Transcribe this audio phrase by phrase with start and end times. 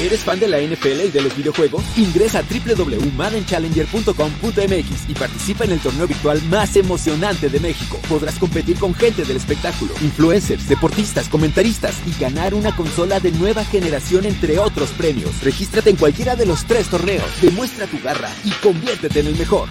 [0.00, 1.84] ¿Eres fan de la NFL y de los videojuegos?
[1.98, 8.00] Ingresa a www.maddenchallenger.com.mx y participa en el torneo virtual más emocionante de México.
[8.08, 13.62] Podrás competir con gente del espectáculo, influencers, deportistas, comentaristas y ganar una consola de nueva
[13.62, 15.44] generación entre otros premios.
[15.44, 19.68] Regístrate en cualquiera de los tres torneos, demuestra tu garra y conviértete en el mejor.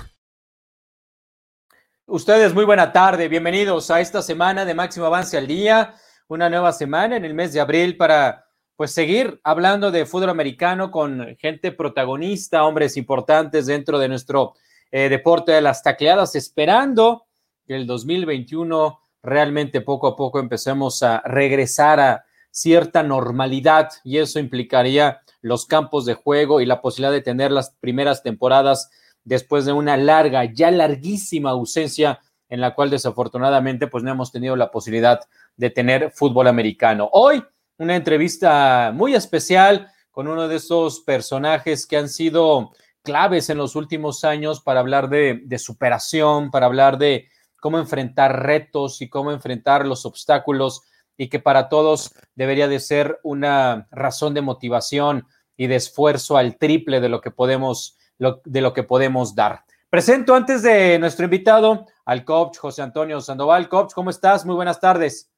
[2.06, 5.96] Ustedes, muy buena tarde, bienvenidos a esta semana de Máximo Avance al Día,
[6.28, 8.46] una nueva semana en el mes de abril para
[8.80, 14.54] pues seguir hablando de fútbol americano con gente protagonista, hombres importantes dentro de nuestro
[14.90, 17.26] eh, deporte de las tacleadas, esperando
[17.68, 24.40] que el 2021 realmente poco a poco empecemos a regresar a cierta normalidad y eso
[24.40, 28.90] implicaría los campos de juego y la posibilidad de tener las primeras temporadas
[29.26, 34.56] después de una larga, ya larguísima ausencia en la cual desafortunadamente pues no hemos tenido
[34.56, 35.20] la posibilidad
[35.58, 37.10] de tener fútbol americano.
[37.12, 37.44] Hoy
[37.80, 42.72] una entrevista muy especial con uno de esos personajes que han sido
[43.02, 49.02] claves en los últimos años para hablar de, superación, para hablar de cómo enfrentar retos
[49.02, 50.84] y cómo enfrentar los obstáculos
[51.18, 56.58] y que para todos debería de ser una razón de motivación y de esfuerzo al
[56.58, 59.64] triple de lo que podemos, de lo que podemos dar.
[59.90, 63.70] Presento antes de nuestro invitado al coach José Antonio Sandoval.
[63.70, 64.46] Coach, ¿cómo estás?
[64.46, 65.32] Muy buenas tardes.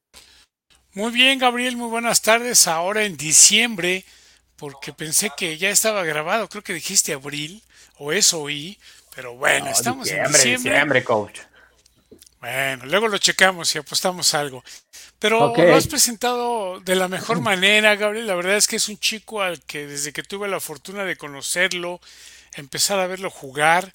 [0.94, 2.68] Muy bien, Gabriel, muy buenas tardes.
[2.68, 4.04] Ahora en diciembre,
[4.58, 7.64] porque pensé que ya estaba grabado, creo que dijiste abril,
[7.98, 8.78] o eso oí,
[9.16, 10.72] pero bueno, estamos en diciembre.
[10.72, 11.40] diciembre, coach.
[12.42, 14.66] Bueno, luego lo checamos y apostamos algo.
[15.18, 18.28] Pero lo has presentado de la mejor manera, Gabriel.
[18.28, 21.16] La verdad es que es un chico al que desde que tuve la fortuna de
[21.16, 22.02] conocerlo,
[22.56, 23.94] empezar a verlo jugar,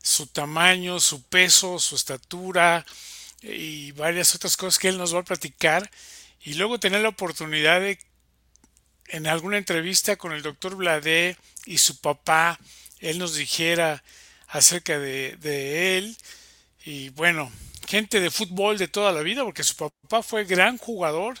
[0.00, 2.86] su tamaño, su peso, su estatura
[3.42, 5.90] y varias otras cosas que él nos va a platicar
[6.42, 7.98] y luego tener la oportunidad de
[9.08, 12.58] en alguna entrevista con el doctor Bladé y su papá,
[13.00, 14.02] él nos dijera
[14.48, 16.16] acerca de, él
[16.84, 17.50] y bueno,
[17.86, 21.38] gente de fútbol de toda la vida, porque su papá fue gran jugador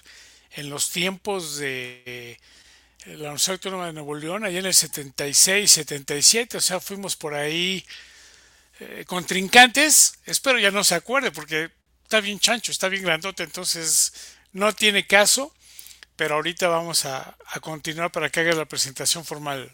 [0.52, 2.38] en los tiempos de
[3.06, 7.34] la Universidad Autónoma de Nuevo León, allá en el 76, 77, o sea, fuimos por
[7.34, 7.84] ahí
[8.80, 11.70] eh, contrincantes, espero ya no se acuerde, porque
[12.02, 14.12] está bien chancho, está bien grandote, entonces
[14.52, 15.52] no tiene caso,
[16.16, 19.70] pero ahorita vamos a, continuar para que haga la presentación formal.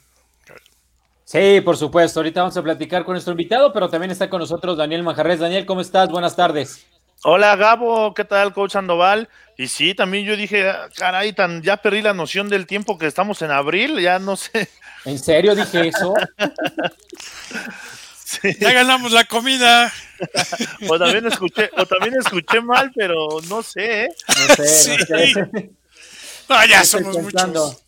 [1.25, 2.21] Sí, por supuesto.
[2.21, 5.41] Ahorita vamos a platicar con nuestro invitado, pero también está con nosotros Daniel Manjarres.
[5.41, 6.11] Daniel, ¿cómo estás?
[6.11, 6.87] Buenas tardes.
[7.27, 9.31] Hola Gabo, ¿qué tal, coach Sandoval?
[9.57, 13.41] Y sí, también yo dije, caray, tan, ya perdí la noción del tiempo que estamos
[13.41, 14.69] en abril, ya no sé.
[15.07, 16.13] ¿En serio dije eso?
[18.61, 19.93] Ya ganamos la comida.
[20.89, 24.05] o también escuché, o también escuché mal, pero no sé.
[24.05, 24.09] ¿eh?
[24.49, 26.69] No sé, no sé.
[26.69, 27.84] ya somos muchos.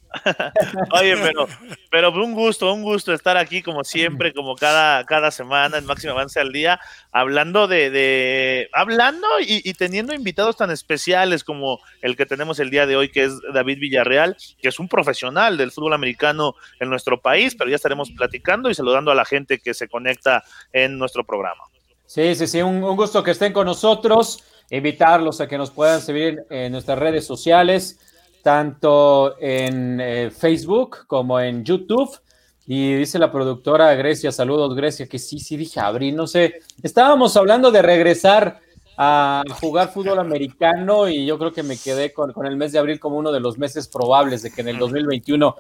[0.93, 1.49] Oye, pero,
[1.91, 6.13] pero un gusto, un gusto estar aquí como siempre, como cada, cada semana en Máximo
[6.13, 6.81] Avance al Día,
[7.13, 12.87] hablando de, de hablando y, teniendo invitados tan especiales como el que tenemos el día
[12.87, 17.21] de hoy, que es David Villarreal, que es un profesional del fútbol americano en nuestro
[17.21, 21.25] país, pero ya estaremos platicando y saludando a la gente que se conecta en nuestro
[21.25, 21.63] programa.
[22.07, 26.45] Sí, sí, sí, un, gusto que estén con nosotros, invitarlos a que nos puedan seguir
[26.51, 27.99] en nuestras redes sociales
[28.47, 32.17] tanto en eh, Facebook como en YouTube.
[32.65, 36.61] Y dice la productora Grecia, saludos Grecia, que sí, sí dije abril, no sé.
[36.81, 38.61] Estábamos hablando de regresar
[38.97, 43.01] a jugar fútbol americano y yo creo que me quedé con, el mes de abril
[43.01, 45.57] como uno de los meses probables de que en el 2021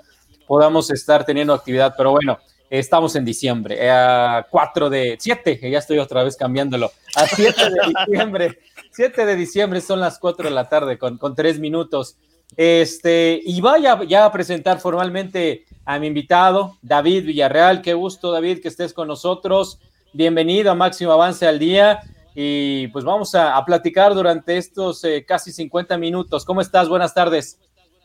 [0.46, 1.92] podamos estar teniendo actividad.
[1.96, 2.38] Pero bueno,
[2.70, 7.64] estamos en diciembre, eh, a 4 de 7, ya estoy otra vez cambiándolo, a 7
[7.64, 8.58] de diciembre,
[8.92, 12.16] 7 de diciembre son las 4 de la tarde con, con 3 minutos.
[12.54, 17.82] Este, y vaya ya a presentar formalmente a mi invitado, David Villarreal.
[17.82, 19.80] Qué gusto, David, que estés con nosotros.
[20.12, 22.00] Bienvenido a Máximo Avance al Día.
[22.34, 26.44] Y pues vamos a, platicar durante estos eh, casi 50 minutos.
[26.44, 26.88] ¿Cómo estás?
[26.88, 27.58] Buenas tardes.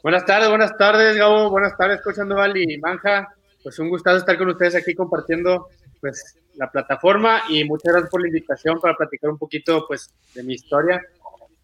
[0.04, 1.50] Buenas tardes, buenas tardes, Gabo.
[1.50, 3.28] Buenas tardes, Coach Andoval y Manja.
[3.62, 5.68] Pues un gustazo estar con ustedes aquí compartiendo
[6.00, 10.44] pues la plataforma y muchas gracias por la invitación para platicar un poquito pues de
[10.44, 11.02] mi historia.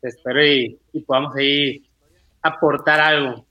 [0.02, 1.87] Espero y, y podamos ahí
[2.42, 3.48] aportar algo.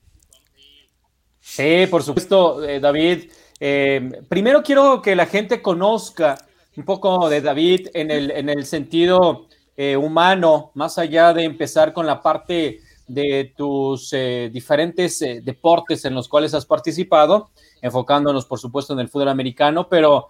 [1.47, 3.31] Sí, por supuesto, eh, David.
[3.59, 6.37] Eh, primero quiero que la gente conozca
[6.75, 9.47] un poco de David en el, en el sentido
[9.77, 14.11] eh, humano, más allá de empezar con la parte de tus
[14.51, 17.51] diferentes deportes en los cuales has participado,
[17.81, 20.27] enfocándonos, por supuesto, en el fútbol americano, pero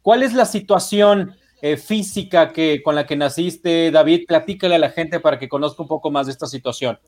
[0.00, 1.36] ¿cuál es la situación
[1.76, 4.24] física que, con la que naciste, David?
[4.26, 6.98] Platícale a la gente para que conozca un poco más de esta situación.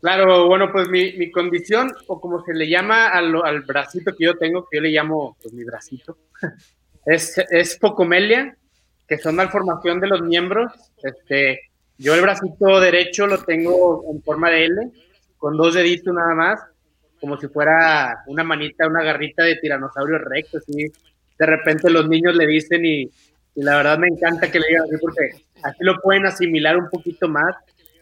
[0.00, 4.36] Claro, bueno, pues mi, condición, o como se le llama al, al, bracito que yo
[4.36, 6.16] tengo, que yo le llamo pues, mi bracito,
[7.06, 8.56] es, es focomelia,
[9.08, 10.72] que son malformación de los miembros.
[11.02, 11.60] Este,
[11.96, 14.90] yo el bracito derecho lo tengo en forma de L,
[15.36, 16.60] con dos deditos nada más,
[17.20, 20.92] como si fuera una manita, una garrita de tiranosaurio recto, así.
[21.38, 24.84] De repente los niños le dicen y, y la verdad me encanta que le digan
[24.84, 25.30] así porque
[25.62, 27.56] así lo pueden asimilar un poquito más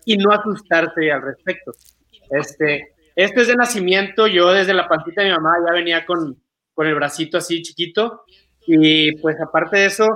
[0.07, 1.73] y no asustarse al respecto.
[2.31, 6.41] Este, este es de nacimiento, yo desde la pancita de mi mamá ya venía con,
[6.73, 8.23] con el bracito así chiquito
[8.67, 10.07] y pues aparte de eso,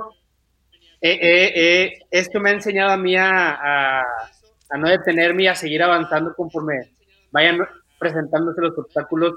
[1.01, 5.55] eh, eh, eh, esto me ha enseñado a mí a, a, no detenerme y a
[5.55, 6.93] seguir avanzando conforme
[7.31, 7.59] vayan
[7.99, 9.33] presentándose los obstáculos,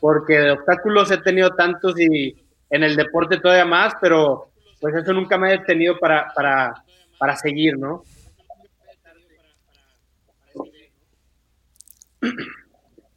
[0.00, 2.34] porque de obstáculos he tenido tantos y
[2.70, 4.50] en el deporte todavía más, pero
[4.80, 6.74] pues eso nunca me ha detenido para, para,
[7.18, 8.02] para seguir, ¿no?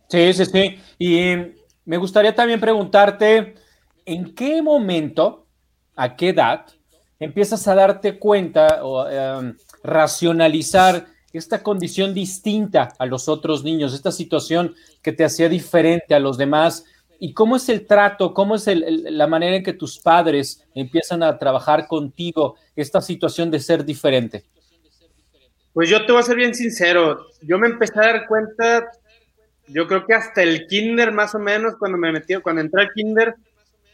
[0.07, 0.79] Sí, sí, sí.
[0.99, 1.35] Y
[1.85, 3.55] me gustaría también preguntarte,
[4.05, 5.47] ¿en qué momento,
[5.95, 6.65] a qué edad,
[7.19, 14.11] empiezas a darte cuenta o em, racionalizar esta condición distinta a los otros niños, esta
[14.11, 16.85] situación que te hacía diferente a los demás?
[17.19, 21.37] ¿Y cómo es el trato, cómo es la manera en que tus padres empiezan a
[21.37, 24.45] trabajar contigo esta situación de ser diferente?
[25.75, 28.89] Pues yo te voy a ser bien sincero, yo me empecé a dar cuenta,
[29.67, 32.93] yo creo que hasta el kinder más o menos, cuando me metí, cuando entré al
[32.93, 33.35] kinder,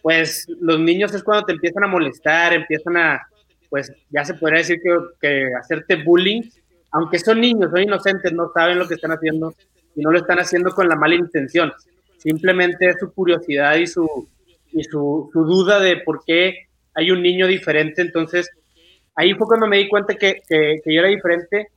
[0.03, 3.27] pues los niños es cuando te empiezan a molestar, empiezan a,
[3.67, 6.43] pues ya se podría decir que, que hacerte bullying,
[6.91, 9.55] aunque son niños, son inocentes, no saben lo que están haciendo
[9.95, 11.73] y no lo están haciendo con la mala intención,
[12.19, 14.29] simplemente es su curiosidad y su,
[14.71, 18.51] y su, su duda de por qué hay un niño diferente, entonces
[19.21, 21.67] ahí fue cuando me di cuenta que, que, yo era diferente,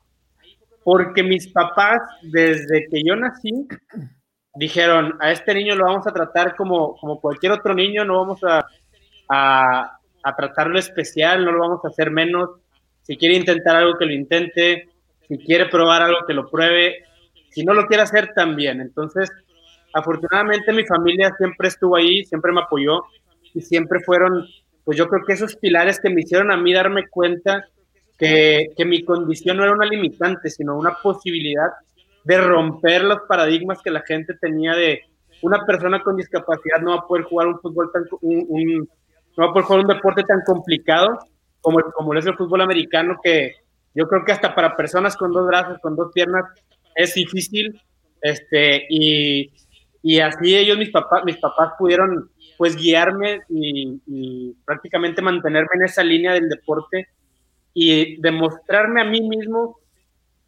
[0.83, 3.69] porque mis papás, desde que yo nací,
[4.55, 8.43] dijeron, a este niño lo vamos a tratar como, como cualquier otro niño, no vamos
[8.45, 8.67] a,
[9.29, 12.51] a, a tratarlo especial, no lo vamos a hacer menos.
[13.03, 14.89] Si quiere intentar algo, que lo intente.
[15.29, 17.05] Si quiere probar algo, que lo pruebe.
[17.51, 18.81] Si no lo quiere hacer, también.
[18.81, 19.31] Entonces,
[19.93, 23.03] afortunadamente mi familia siempre estuvo ahí, siempre me apoyó
[23.55, 24.47] y siempre fueron
[24.85, 27.67] pues yo creo que esos pilares que me hicieron a mí darme cuenta
[28.19, 31.71] que, que mi condición no era una limitante, sino una posibilidad
[32.25, 35.03] de romper los paradigmas que la gente tenía de
[35.43, 38.89] una persona con discapacidad no va a poder jugar un fútbol tan un,
[39.37, 41.19] no va a poder jugar un deporte tan complicado
[41.61, 43.53] como, como es el fútbol americano que
[43.95, 46.45] yo creo que hasta para personas con dos brazos, con dos piernas
[46.95, 47.79] es difícil
[48.23, 49.53] este y,
[50.03, 56.03] y así ellos mis papás mis papás pudieron pues guiarme y, prácticamente mantenerme en esa
[56.03, 57.09] línea del deporte
[57.73, 59.79] y demostrarme a mí mismo,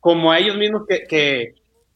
[0.01, 1.05] como a ellos mismos, que,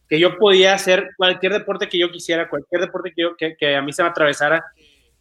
[0.08, 3.76] que, yo podía hacer cualquier deporte que yo quisiera, cualquier deporte que, yo, que, que
[3.76, 4.64] a mí se me atravesara.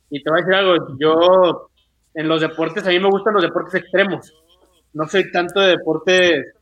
[0.09, 1.69] Y te voy a decir algo, yo
[2.15, 4.33] en los deportes, a mí me gustan los deportes extremos.
[4.93, 6.53] No soy tanto de deportes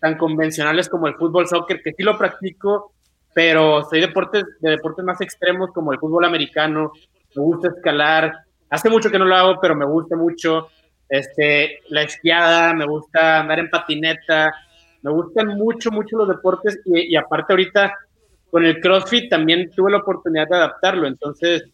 [0.00, 2.92] tan convencionales como el fútbol, soccer, que sí lo practico,
[3.34, 6.92] pero soy deportes, de deportes más extremos como el fútbol americano,
[7.36, 8.32] me gusta escalar.
[8.70, 10.68] Hace mucho que no lo hago, pero me gusta mucho.
[11.08, 14.52] Este, la esquiada, me gusta andar en patineta,
[15.02, 17.94] me gustan mucho, mucho los deportes y, aparte ahorita
[18.50, 21.64] con el CrossFit también tuve la oportunidad de adaptarlo, entonces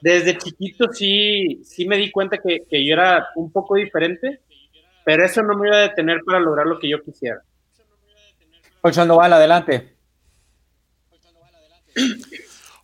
[0.00, 4.42] desde chiquito sí, sí me di cuenta que, yo era un poco diferente,
[5.04, 7.40] pero eso no me iba a detener para lograr lo que yo quisiera.
[8.92, 9.96] Sandoval, adelante.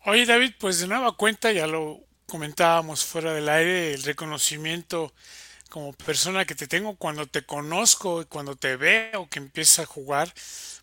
[0.04, 5.14] Oye David, pues de nueva cuenta, ya lo comentábamos fuera del aire, el reconocimiento
[5.70, 9.86] como persona que te tengo cuando te conozco y cuando te veo que empiezas a
[9.86, 10.34] jugar,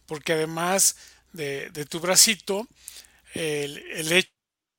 [0.05, 0.95] porque además
[1.33, 2.65] de, tu bracito,
[3.33, 4.11] el,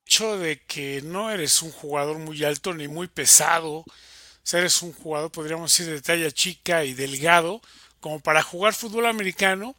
[0.07, 4.91] hecho de que no eres un jugador muy alto ni muy pesado, o eres un
[4.93, 7.61] jugador, podríamos decir, de talla chica y delgado,
[7.99, 9.75] como para jugar fútbol americano,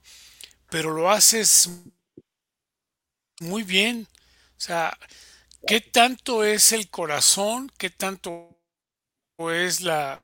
[0.71, 1.69] pero lo haces
[3.41, 4.07] muy bien.
[4.63, 4.97] O sea,
[5.67, 7.69] ¿qué tanto es el corazón?
[7.77, 8.61] ¿Qué tanto
[9.53, 10.23] es la...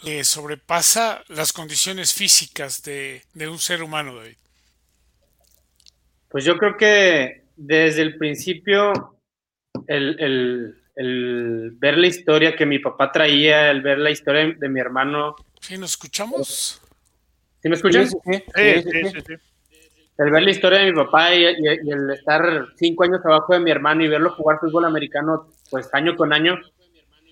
[0.00, 4.36] que sobrepasa las condiciones físicas de, un ser humano, David?
[6.28, 9.18] Pues yo creo que desde el principio
[9.88, 15.34] el, ver la historia que mi papá traía, el ver la historia de mi hermano.
[15.60, 16.80] ¿Sí nos escuchamos?
[17.60, 18.06] ¿Sí me escuchan?
[18.06, 18.16] sí,
[18.54, 19.34] sí, sí
[20.22, 23.70] el ver la historia de mi papá y, el estar cinco años abajo de mi
[23.70, 26.58] hermano y verlo jugar fútbol americano, pues año con año,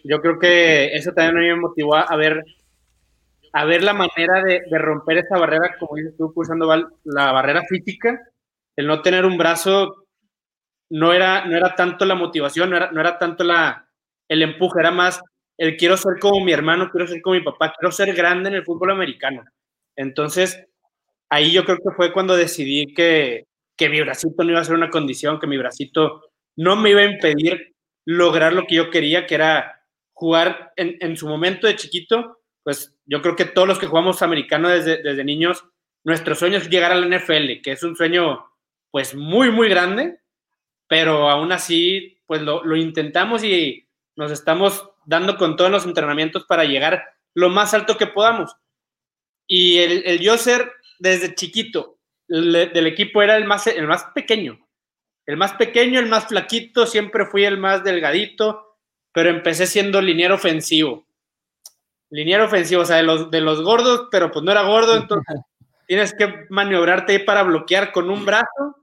[0.04, 2.44] yo creo que eso también me motivó a ver
[3.52, 6.72] a ver la manera de, romper esa barrera, como dices tú, pulsando
[7.04, 8.20] la barrera física,
[8.76, 10.06] el no tener un brazo
[10.88, 13.88] no era, no era tanto la motivación, no era, no era tanto la,
[14.28, 15.20] el empuje, era más
[15.58, 18.54] el quiero ser como mi hermano, quiero ser como mi papá, quiero ser grande en
[18.56, 19.44] el fútbol americano.
[19.94, 20.66] Entonces,
[21.30, 23.46] ahí yo creo que fue cuando decidí que,
[23.76, 26.22] que mi bracito no iba a ser una condición, que mi bracito
[26.56, 31.16] no me iba a impedir lograr lo que yo quería, que era jugar en, en
[31.16, 35.24] su momento de chiquito, pues yo creo que todos los que jugamos americano desde, desde
[35.24, 35.64] niños,
[36.04, 38.44] nuestro sueño es llegar a la NFL, que es un sueño
[38.90, 40.20] pues muy, muy grande,
[40.88, 46.44] pero aún así pues lo, lo intentamos y nos estamos dando con todos los entrenamientos
[46.44, 47.02] para llegar
[47.34, 48.54] lo más alto que podamos.
[49.46, 50.70] Y el, el yo ser
[51.00, 51.96] desde chiquito
[52.28, 54.60] del equipo era el más, el más pequeño.
[55.26, 58.76] El más pequeño, el más flaquito, siempre fui el más delgadito,
[59.12, 61.06] pero empecé siendo liniero ofensivo.
[62.10, 65.40] Liniero ofensivo, o sea, de los, de los gordos, pero pues no era gordo, entonces
[65.86, 68.76] tienes que maniobrarte ahí para bloquear con un brazo.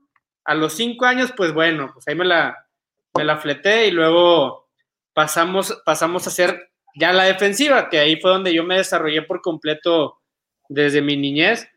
[0.44, 2.66] A los cinco años, pues bueno, pues ahí me la,
[3.14, 4.68] me la fleté y luego
[5.12, 9.40] pasamos, pasamos a hacer ya la defensiva, que ahí fue donde yo me desarrollé por
[9.42, 10.20] completo
[10.68, 11.68] desde mi niñez,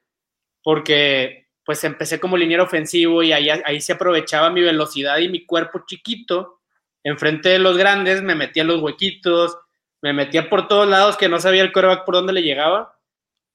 [0.64, 5.46] porque pues empecé como liniero ofensivo y ahí, ahí se aprovechaba mi velocidad y mi
[5.46, 6.60] cuerpo chiquito.
[7.04, 9.58] Enfrente de los grandes me metía los huequitos,
[10.02, 12.98] me metía por todos lados que no sabía el coreback por dónde le llegaba.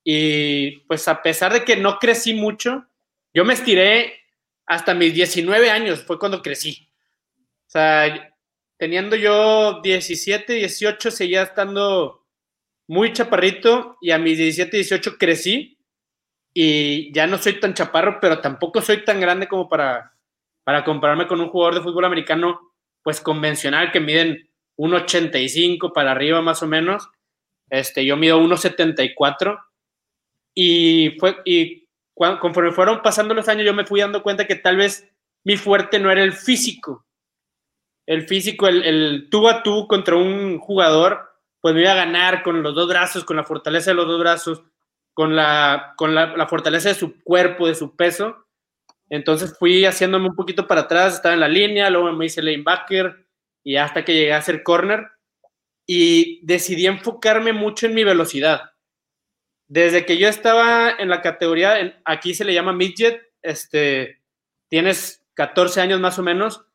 [0.05, 2.87] Y pues a pesar de que no crecí mucho,
[3.35, 4.21] yo me estiré
[4.65, 6.89] hasta mis 19 años, fue cuando crecí.
[7.39, 8.35] O sea,
[8.79, 12.25] teniendo yo 17, 18, seguía estando
[12.87, 15.76] muy chaparrito y a mis 17, 18 crecí
[16.59, 20.15] y ya no soy tan chaparro, pero tampoco soy tan grande como para,
[20.65, 22.73] para compararme con un jugador de fútbol americano,
[23.03, 24.49] pues convencional, que miden
[24.79, 27.11] 1,85 para arriba más o menos.
[27.69, 29.63] Este, yo mido 1,74
[30.55, 34.79] y, fue, y conforme fueron pasando los años yo me fui dando cuenta que tal
[34.79, 35.13] vez
[35.45, 37.05] mi fuerte no era el físico.
[38.07, 41.21] El físico, el, el tú a tú contra un jugador,
[41.61, 44.19] pues me iba a ganar con los dos brazos, con la fortaleza de los dos
[44.19, 44.63] brazos,
[45.17, 48.47] con, la, con la, fortaleza de su cuerpo, de su peso.
[49.09, 53.27] Entonces fui haciéndome un poquito para atrás, estaba en la línea, luego me hice lanebacker
[53.65, 55.09] y hasta que llegué a ser corner
[55.87, 58.73] y decidí enfocarme mucho en mi velocidad.
[59.69, 64.21] Desde que yo estaba en la categoría, aquí se le llama midget, este,
[64.69, 66.67] tienes 14 años más o menos,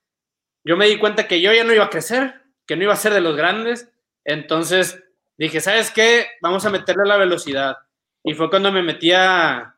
[0.63, 2.97] yo me di cuenta que yo ya no iba a crecer, que no iba a
[2.97, 3.91] ser de los grandes,
[4.25, 4.99] entonces
[5.37, 6.25] dije, ¿sabes qué?
[6.41, 7.77] Vamos a meterle la velocidad.
[8.23, 9.75] Y fue cuando me metí a,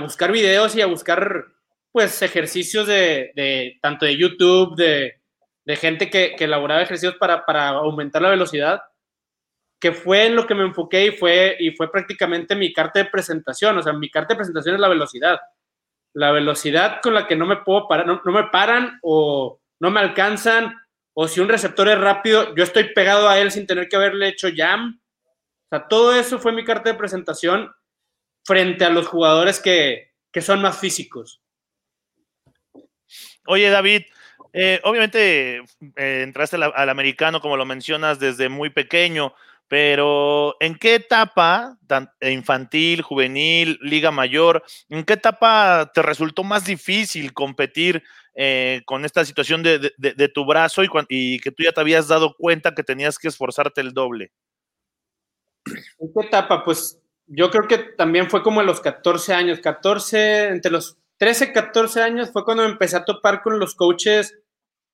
[0.00, 1.46] buscar videos y a buscar
[1.90, 5.20] pues ejercicios de, de tanto de YouTube, de,
[5.64, 8.82] de gente que, que, elaboraba ejercicios para, para, aumentar la velocidad,
[9.80, 13.10] que fue en lo que me enfoqué y fue, y fue prácticamente mi carta de
[13.10, 13.78] presentación.
[13.78, 15.38] O sea, mi carta de presentación es la velocidad.
[16.14, 20.00] La velocidad con la que no me puedo parar, no me paran o no me
[20.00, 20.74] alcanzan,
[21.14, 24.28] o si un receptor es rápido, yo estoy pegado a él sin tener que haberle
[24.28, 25.00] hecho jam
[25.88, 27.70] todo eso fue mi carta de presentación
[28.44, 31.40] frente a los jugadores que, son más físicos.
[33.46, 34.02] Oye, David,
[34.52, 39.34] eh, obviamente eh, entraste al, americano, como lo mencionas, desde muy pequeño,
[39.68, 41.78] pero ¿en qué etapa,
[42.20, 48.02] infantil, juvenil, liga mayor, en qué etapa te resultó más difícil competir
[48.34, 49.78] eh, con esta situación de,
[50.34, 53.92] tu brazo y, que tú ya te habías dado cuenta que tenías que esforzarte el
[53.92, 54.32] doble?
[55.98, 56.64] ¿En qué etapa?
[56.64, 61.52] Pues yo creo que también fue como en los 14 años, 14, entre los 13,
[61.52, 64.36] 14 años fue cuando empecé a topar con los coaches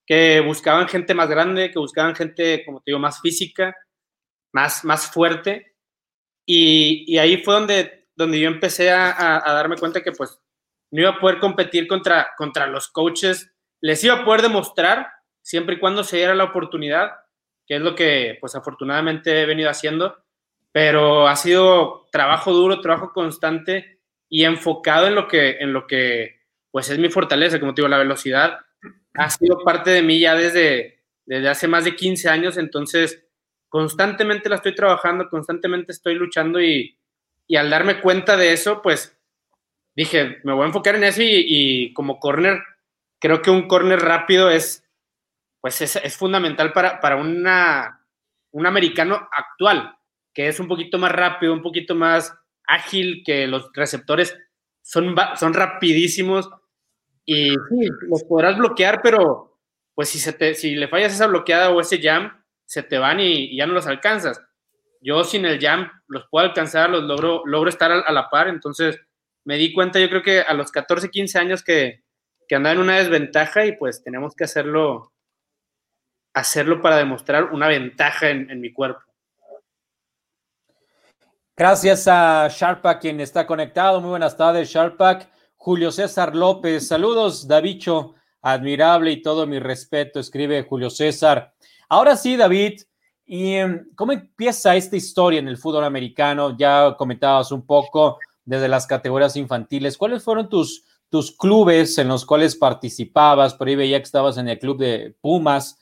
[0.06, 3.74] que buscaban gente más grande, que buscaban gente, como te digo, más física,
[4.52, 5.76] más, más fuerte.
[6.46, 10.40] Y, ahí fue donde, donde yo empecé a, darme cuenta que pues
[10.90, 15.08] no iba a poder competir contra, contra los coaches, les iba a poder demostrar
[15.42, 17.12] siempre y cuando se diera la oportunidad,
[17.66, 20.16] que es lo que pues afortunadamente he venido haciendo
[20.72, 26.40] pero ha sido trabajo duro, trabajo constante y enfocado en lo que, en lo que
[26.70, 28.60] pues es mi fortaleza, como te digo, la velocidad
[29.14, 33.24] ha sido parte de mí ya desde, desde hace más de 15 años, entonces
[33.68, 36.96] constantemente la estoy trabajando, constantemente estoy luchando y,
[37.48, 39.18] y al darme cuenta de eso, pues
[39.96, 42.62] dije, me voy a enfocar en eso y, como corner,
[43.18, 44.84] creo que un corner rápido es,
[45.60, 48.06] pues es, es fundamental para, para una,
[48.52, 49.96] un americano actual
[50.34, 52.34] que es un poquito más rápido, un poquito más
[52.64, 54.36] ágil, que los receptores
[54.82, 56.48] son, son rapidísimos
[57.24, 59.58] y sí, los podrás bloquear, pero
[59.94, 60.18] pues si,
[60.54, 63.86] si le fallas esa bloqueada o ese jam, se te van y, ya no los
[63.86, 64.40] alcanzas.
[65.00, 69.00] yo sin el jam los puedo alcanzar, los logro, logro estar a, la par, entonces
[69.44, 72.02] me di cuenta yo creo que a los 14, 15 años que,
[72.50, 75.12] que andaba en una desventaja y pues tenemos que hacerlo,
[76.34, 79.02] hacerlo para demostrar una ventaja en, mi cuerpo.
[81.60, 84.00] Gracias a Sharpak, quien está conectado.
[84.00, 85.28] Muy buenas tardes, Sharpak.
[85.58, 91.52] Julio César López, saludos, Davicho, admirable y todo mi respeto, escribe Julio César.
[91.90, 92.80] Ahora sí, David,
[93.26, 96.56] ¿y em, cómo empieza esta historia en el fútbol americano?
[96.56, 99.98] Ya comentabas un poco desde las categorías infantiles.
[99.98, 103.52] ¿Cuáles fueron tus, tus clubes en los cuales participabas?
[103.52, 105.78] Por ahí veía que estabas en el club de Pumas.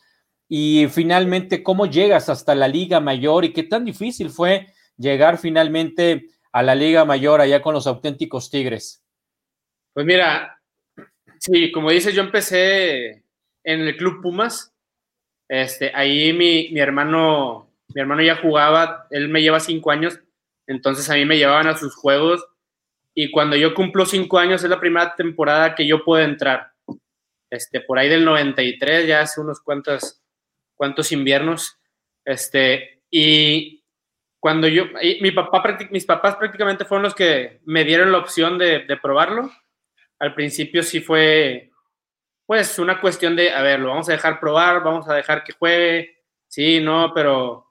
[0.49, 4.67] Y finalmente, ¿cómo llegas hasta la Liga Mayor y qué tan difícil fue
[4.99, 9.03] llegar finalmente a la Liga Mayor allá con los auténticos Tigres?
[9.95, 10.61] Pues mira,
[11.39, 13.25] sí, como dices, yo empecé
[13.65, 14.75] en el Club Pumas.
[15.49, 20.21] Este, ahí mi, mi hermano, mi hermano ya jugaba, él me lleva cinco años,
[20.67, 22.45] entonces a mí me llevaban a sus juegos.
[23.15, 26.73] Y cuando yo cumplo cinco años es la primera temporada que yo puedo entrar.
[27.51, 30.23] Este, por ahí del 93, ya hace unos cuantos,
[30.75, 31.79] cuantos inviernos.
[32.25, 33.78] Este, y
[34.41, 34.85] cuando yo,
[35.21, 39.51] mi papá, mis papás prácticamente fueron los que me dieron la opción de, de probarlo.
[40.19, 41.71] Al principio sí fue,
[42.47, 45.53] pues, una cuestión de, a ver, lo vamos a dejar probar, vamos a dejar que
[45.53, 47.67] juegue, sí, no, pero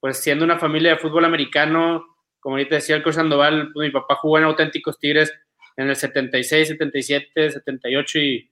[0.00, 3.92] pues siendo una familia de fútbol americano, como ahorita decía el coach Sandoval, pues, mi
[3.92, 5.32] papá jugó en auténticos Tigres
[5.76, 8.50] en el 76, 77, 78 y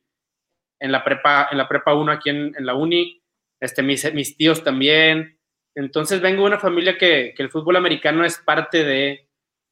[0.81, 3.23] en la prepa, en la prepa 1 aquí en, la uni,
[3.61, 5.39] este, mis, mis tíos también.
[5.75, 9.29] Entonces vengo de una familia que, el fútbol americano es parte de,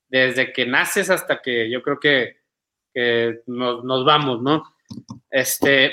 [0.09, 2.43] desde que naces hasta que yo creo que
[2.93, 4.75] que nos, vamos, ¿no?
[5.31, 5.93] Este,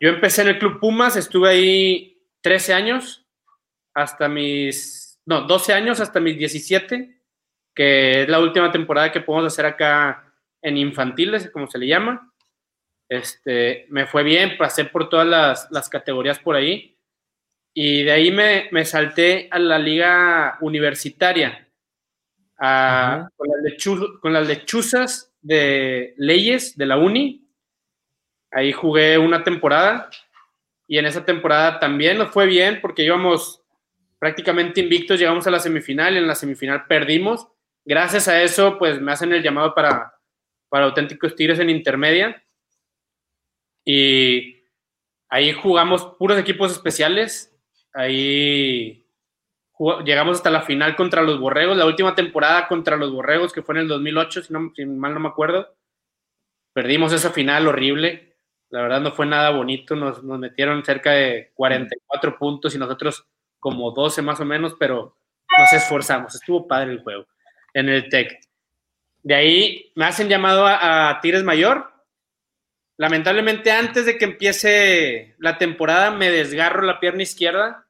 [0.00, 3.26] yo empecé en el Club Pumas, estuve ahí 13 años,
[3.94, 7.20] hasta mis, no, 12 años, hasta mis 17,
[7.74, 12.32] que es la última temporada que podemos hacer acá en infantiles, como se le llama.
[13.08, 16.97] Este, me fue bien, pasé por todas las, categorías por ahí.
[17.80, 21.68] Y de ahí me, me, salté a la liga universitaria,
[22.56, 23.84] con, las
[24.20, 27.48] con, las lechuzas de leyes de la uni.
[28.50, 30.10] Ahí jugué una temporada
[30.88, 33.62] y en esa temporada también nos fue bien porque íbamos
[34.18, 37.46] prácticamente invictos, llegamos a la semifinal y en la semifinal perdimos.
[37.84, 40.14] Gracias a eso, pues me hacen el llamado para,
[40.68, 42.42] para auténticos Tigres en intermedia.
[43.84, 44.64] Y
[45.28, 47.54] ahí jugamos puros equipos especiales.
[47.94, 49.04] Ahí
[50.04, 53.76] llegamos hasta la final contra los Borregos, la última temporada contra los Borregos, que fue
[53.76, 55.74] en el 2008, si, no, mal no me acuerdo.
[56.72, 58.36] Perdimos esa final horrible.
[58.70, 59.96] La verdad no fue nada bonito.
[59.96, 63.26] Nos, metieron cerca de 44 puntos y nosotros
[63.58, 65.16] como 12 más o menos, pero
[65.58, 66.34] nos esforzamos.
[66.34, 67.26] Estuvo padre el juego
[67.74, 68.38] en el TEC.
[69.22, 71.90] De ahí me hacen llamado a, a Tires Mayor.
[72.98, 77.88] Lamentablemente, antes de que empiece la temporada, me desgarro la pierna izquierda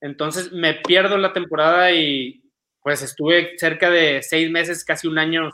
[0.00, 2.42] entonces me pierdo la temporada y
[2.82, 5.50] pues estuve cerca de seis meses, casi un año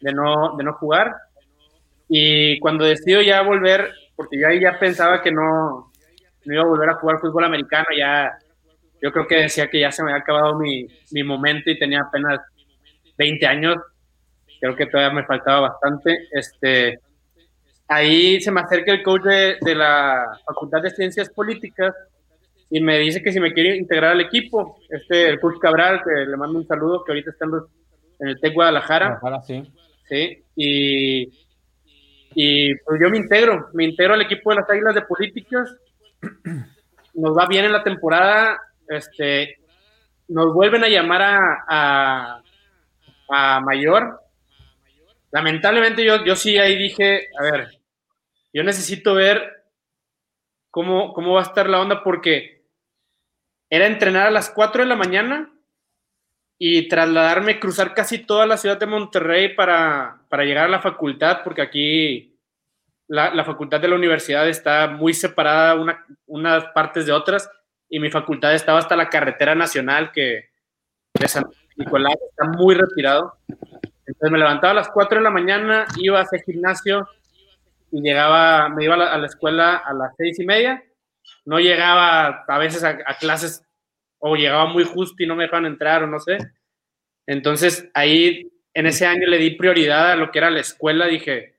[0.00, 1.14] de no, de no jugar.
[2.08, 5.92] Y cuando decido ya volver, porque yo ahí ya pensaba que no,
[6.44, 8.38] no iba a volver a jugar fútbol americano, ya
[9.02, 12.00] yo creo que decía que ya se me había acabado mi, mi momento y tenía
[12.00, 12.40] apenas
[13.18, 13.76] 20 años.
[14.60, 16.26] Creo que todavía me faltaba bastante.
[16.32, 17.00] Este,
[17.88, 21.94] ahí se me acerca el coach de, de la Facultad de Ciencias Políticas
[22.70, 26.28] y me dice que si me quiere integrar al equipo, este, el coach Cabral, que
[26.28, 27.52] le mando un saludo, que ahorita está en,
[28.28, 29.18] el TEC Guadalajara.
[29.20, 29.72] Guadalajara, sí.
[30.08, 31.22] Sí, y,
[32.34, 35.74] y pues yo me integro, me integro al equipo de las Águilas de Políticas,
[37.14, 39.58] nos va bien en la temporada, este,
[40.28, 42.42] nos vuelven a llamar a, a,
[43.28, 44.20] a Mayor.
[45.34, 47.80] Lamentablemente yo, yo sí ahí dije, a ver,
[48.52, 49.64] yo necesito ver
[50.70, 52.68] cómo, cómo va a estar la onda porque
[53.68, 55.52] era entrenar a las 4 de la mañana
[56.56, 61.62] y trasladarme, cruzar casi toda la ciudad de Monterrey para, llegar a la facultad, porque
[61.62, 62.38] aquí
[63.08, 67.50] la, facultad de la universidad está muy separada una, unas partes de otras,
[67.88, 70.50] y mi facultad estaba hasta la carretera nacional que
[71.18, 71.44] de San
[71.76, 73.36] Nicolás está muy retirado.
[74.06, 77.08] Entonces me levantaba a las 4 de la mañana, iba a hacer gimnasio
[77.90, 80.82] y llegaba, me iba a la, escuela a las seis y media
[81.44, 83.62] no llegaba a veces a, clases
[84.18, 86.38] o llegaba muy justo y no me dejaban entrar o no sé.
[87.26, 91.56] Entonces ahí en ese año le di prioridad a lo que era la escuela, dije,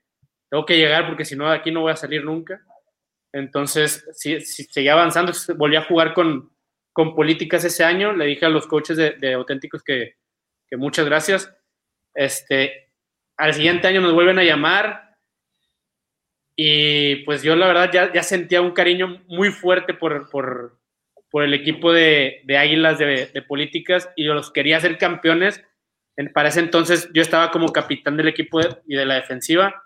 [0.49, 2.61] tengo que llegar porque si no de aquí no voy a salir nunca.
[3.31, 6.51] Entonces, si, seguía avanzando, volví a jugar con,
[6.93, 8.13] con políticas ese año.
[8.13, 10.15] Le dije a los coaches de, auténticos que,
[10.69, 11.53] que, muchas gracias.
[12.15, 12.89] Este,
[13.37, 15.17] al siguiente año nos vuelven a llamar
[16.55, 20.79] y pues yo la verdad ya, ya sentía un cariño muy fuerte por, por,
[21.29, 25.61] por el equipo de, de Águilas de, de, políticas y los quería hacer campeones.
[26.33, 29.83] para ese entonces yo estaba como capitán del equipo y de la defensiva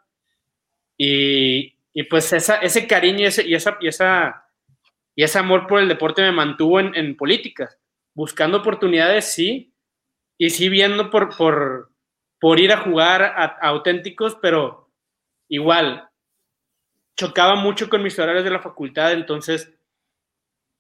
[0.96, 4.46] y, y pues esa, ese cariño y, ese, y, esa, y, esa,
[5.16, 7.80] y ese amor por el deporte me mantuvo en, en políticas,
[8.14, 9.74] buscando oportunidades, sí,
[10.38, 11.90] y sí viendo por, por,
[12.40, 14.90] por ir a jugar a, auténticos, pero
[15.48, 16.10] igual,
[17.18, 19.74] chocaba mucho con mis horarios de la facultad, entonces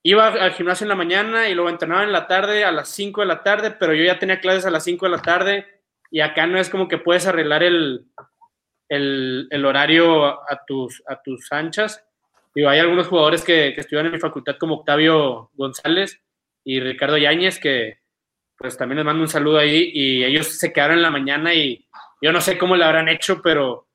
[0.04, 3.22] iba al gimnasio en la mañana y luego entrenaba en la tarde a las 5
[3.22, 5.66] de la tarde, pero yo ya tenía clases a las 5 de la tarde
[6.10, 8.08] y acá no es como que puedes arreglar el,
[8.88, 12.04] el, horario a tus, a tus anchas.
[12.56, 16.22] y hay algunos jugadores que, que estudian en mi facultad como Octavio González
[16.64, 17.99] y Ricardo Yáñez que
[18.60, 21.88] pues también les mando un saludo ahí y ellos se quedaron en la mañana y
[22.22, 23.88] yo no sé cómo lo habrán hecho, pero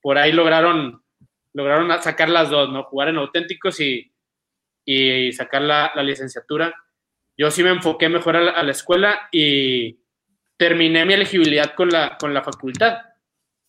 [0.00, 1.02] por ahí lograron,
[1.52, 2.84] lograron sacar las dos, ¿no?
[2.84, 4.12] Jugar en auténticos y,
[4.84, 6.72] y sacar la, la, licenciatura.
[7.36, 9.98] Yo sí me enfoqué mejor a la, escuela y
[10.56, 12.98] terminé mi elegibilidad con la, con la facultad.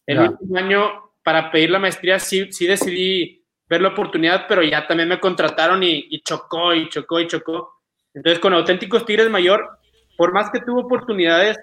[0.05, 4.85] El último año, para pedir la maestría, sí, sí decidí ver la oportunidad, pero ya
[4.85, 7.81] también me contrataron y, y chocó y chocó y chocó.
[8.13, 9.79] Entonces, con Auténticos Tigres Mayor,
[10.17, 11.57] por más que tuve oportunidades,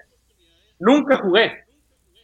[0.79, 1.63] nunca jugué.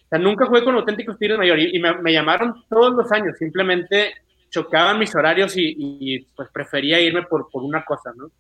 [0.06, 3.38] O sea, nunca jugué con auténticos Tigres Mayor y, me, llamaron todos los años.
[3.38, 4.14] Simplemente
[4.50, 8.32] chocaban mis horarios y, pues prefería irme por, por, una cosa, ¿no?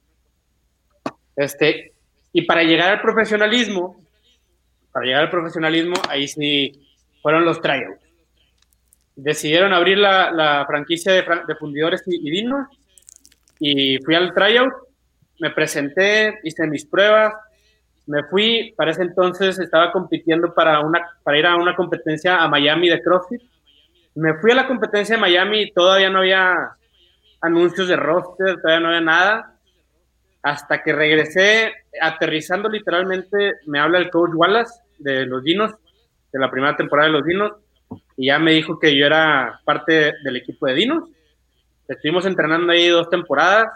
[1.36, 1.94] Este,
[2.32, 4.02] y para llegar al profesionalismo,
[4.92, 6.88] para llegar al profesionalismo, ahí sí
[7.22, 8.02] fueron los tryouts.
[9.16, 12.68] Decidieron abrir la, la franquicia de, de, fundidores y, y vinos
[13.60, 14.74] y fui al tryout,
[15.40, 17.34] me presenté, hice mis pruebas,
[18.08, 22.48] me fui, para ese entonces estaba compitiendo para, una, para ir a una competencia a
[22.48, 23.42] Miami de CrossFit.
[24.16, 26.56] Me fui a la competencia de Miami y todavía no había
[27.42, 29.54] anuncios de roster, todavía no había nada.
[30.42, 35.74] Hasta que regresé, aterrizando literalmente, me habla el coach Wallace de los Dinos,
[36.32, 37.52] de la primera temporada de los Dinos,
[38.16, 41.10] y ya me dijo que yo era parte del equipo de Dinos.
[41.90, 43.68] Estuvimos entrenando ahí dos temporadas,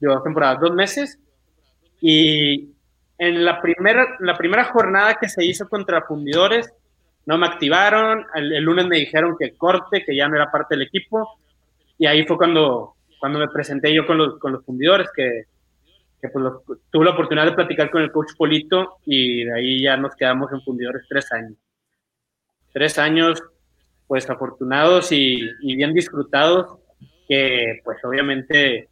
[0.00, 1.18] dos temporadas, dos meses,
[2.00, 2.72] y
[3.18, 6.72] en la primera, la primera jornada que se hizo contra fundidores,
[7.26, 10.86] no me activaron, el, lunes me dijeron que corte, que ya no era parte del
[10.86, 11.38] equipo,
[11.98, 15.44] y ahí fue cuando, cuando me presenté yo con los, con los fundidores, que,
[16.22, 16.44] que pues
[16.90, 20.52] tuve la oportunidad de platicar con el coach Polito, y de ahí ya nos quedamos
[20.52, 21.58] en fundidores tres años.
[22.72, 23.42] Tres años,
[24.06, 26.78] pues afortunados y, y bien disfrutados,
[27.28, 28.88] que pues obviamente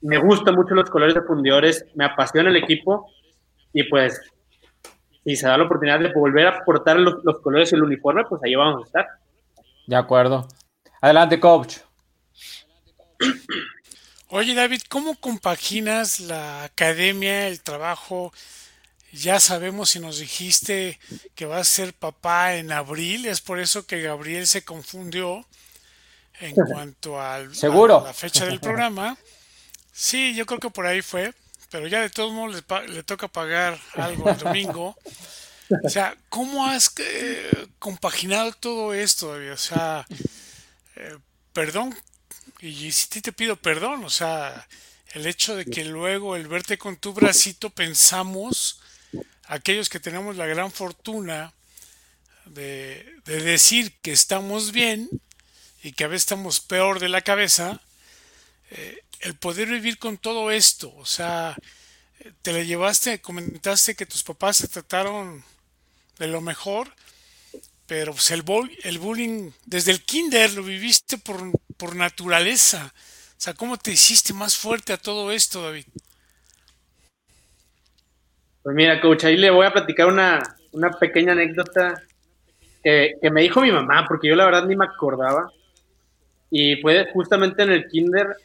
[0.00, 3.08] me gustan mucho los colores de fundidores, me apasiona el equipo
[3.76, 4.18] y pues,
[5.22, 8.40] si se da la oportunidad de volver a portar los, los colores del uniforme, pues
[8.42, 9.06] ahí vamos a estar.
[9.86, 10.48] De acuerdo.
[11.02, 11.76] Adelante, coach.
[14.28, 18.32] Oye, David, ¿cómo compaginas la academia, el trabajo?
[19.12, 20.98] Ya sabemos si nos dijiste
[21.34, 25.44] que vas a ser papá en abril, es por eso que Gabriel se confundió
[26.40, 28.00] en cuanto al, ¿Seguro?
[28.00, 29.18] a la fecha del programa.
[29.92, 31.34] Sí, yo creo que por ahí fue
[31.70, 34.96] pero ya de todos modos le, toca pagar algo el domingo.
[35.82, 39.52] O sea, ¿cómo has eh, compaginado todo esto, David?
[39.52, 40.06] O sea,
[40.94, 41.18] eh,
[41.52, 41.96] perdón,
[42.60, 44.66] y si te pido perdón, o sea,
[45.12, 48.80] el hecho de que luego el verte con tu bracito pensamos,
[49.46, 51.52] aquellos que tenemos la gran fortuna
[52.44, 55.08] de, de decir que estamos bien
[55.82, 57.80] y que a veces estamos peor de la cabeza,
[58.70, 61.56] eh, el poder vivir con todo esto, o sea,
[62.42, 65.44] te le llevaste, comentaste que tus papás se trataron
[66.18, 66.88] de lo mejor,
[67.86, 68.42] pero pues el,
[68.82, 71.38] el bullying desde el kinder lo viviste por,
[71.76, 72.92] por naturaleza.
[72.96, 75.84] O sea, ¿cómo te hiciste más fuerte a todo esto, David?
[78.62, 80.40] Pues mira, coach, ahí le voy a platicar una,
[80.72, 82.02] una pequeña anécdota
[82.82, 85.50] que, que, me dijo mi mamá, porque yo la verdad ni me acordaba.
[86.50, 88.36] Y fue justamente en el kinder,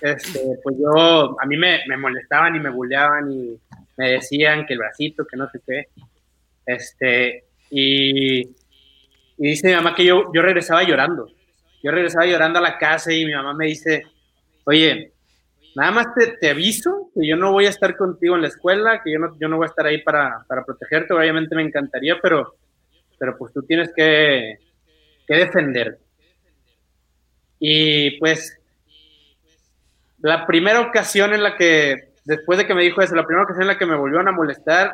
[0.00, 3.58] este, pues yo, a mí me, me, molestaban y me bulleaban y
[3.96, 5.88] me decían que el bracito, que no sé qué.
[6.66, 11.28] Este, y, y dice mi mamá que yo, yo regresaba llorando.
[11.82, 14.04] Yo regresaba llorando a la casa y mi mamá me dice,
[14.64, 15.12] oye,
[15.74, 19.02] nada más te, te, aviso que yo no voy a estar contigo en la escuela,
[19.02, 22.18] que yo no, yo no voy a estar ahí para, para protegerte, obviamente me encantaría,
[22.22, 22.54] pero,
[23.18, 24.58] pero pues tú tienes que,
[25.26, 25.98] que defender.
[27.58, 28.58] Y pues
[30.24, 33.62] la primera ocasión en la que después de que me dijo eso, la primera ocasión
[33.62, 34.92] en la que me volvieron a molestar,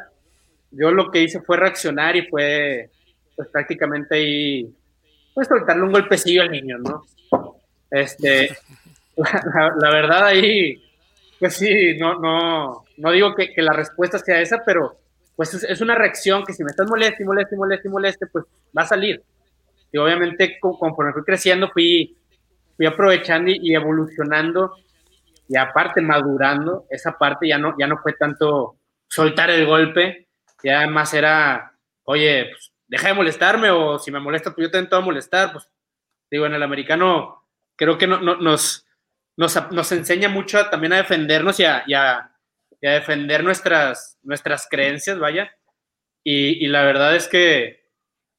[0.70, 2.90] yo lo que hice fue reaccionar y fue,
[3.36, 4.74] pues prácticamente ahí,
[5.34, 7.04] pues soltarle un golpecillo al niño, ¿no?
[7.90, 8.56] Este,
[9.16, 10.82] la, verdad ahí,
[11.38, 14.98] pues sí, no, no, no digo que, que la respuesta sea esa, pero
[15.36, 18.26] pues es, una reacción que si me estás moleste y moleste y moleste y moleste,
[18.26, 18.44] pues
[18.76, 19.22] va a salir.
[19.90, 22.14] Y obviamente conforme fui creciendo, fui,
[22.76, 24.74] fui aprovechando y, evolucionando
[25.50, 30.28] y aparte madurando, esa parte ya no, ya no fue tanto soltar el golpe,
[30.62, 34.94] ya más era, oye, pues, deja de molestarme o si me molesta, pues yo te
[34.94, 35.68] a molestar, pues
[36.30, 38.86] digo, en el americano creo que no, nos,
[39.36, 42.30] nos, nos, enseña mucho también a defendernos y a, y a,
[42.80, 45.52] defender nuestras, nuestras creencias, vaya.
[46.22, 47.88] Y, y, la verdad es que,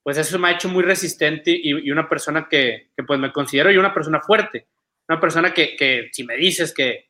[0.02, 3.34] pues eso me ha hecho muy resistente y, y una persona que, que, pues me
[3.34, 4.67] considero yo una persona fuerte,
[5.12, 7.10] una persona que, que si me dices que,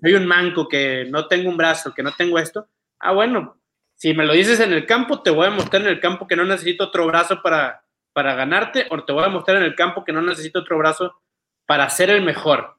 [0.00, 2.68] soy un manco, que no tengo un brazo, que no tengo esto,
[3.00, 3.60] ah, bueno,
[3.94, 6.36] si me lo dices en el campo, te voy a mostrar en el campo que
[6.36, 10.04] no necesito otro brazo para, para ganarte, o te voy a mostrar en el campo
[10.04, 11.20] que no necesito otro brazo
[11.66, 12.78] para ser el mejor.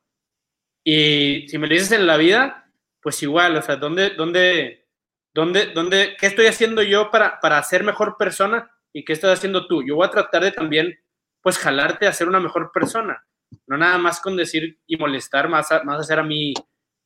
[0.83, 4.87] Y si me lo dices en la vida, pues igual, o sea, ¿dónde, dónde,
[5.31, 9.67] dónde, dónde, qué estoy haciendo yo para, para ser mejor persona y qué estás haciendo
[9.67, 9.83] tú?
[9.83, 10.99] Yo voy a tratar de también,
[11.41, 13.23] pues, jalarte a ser una mejor persona.
[13.67, 16.53] No nada más con decir y molestar, más, más hacer a mí,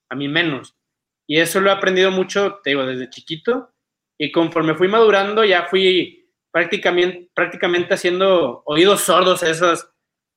[0.09, 0.75] a mí menos.
[1.27, 3.73] Y eso lo he aprendido mucho, te digo, desde chiquito
[4.17, 9.89] y conforme fui madurando, ya fui prácticamente, prácticamente haciendo oídos sordos a esos,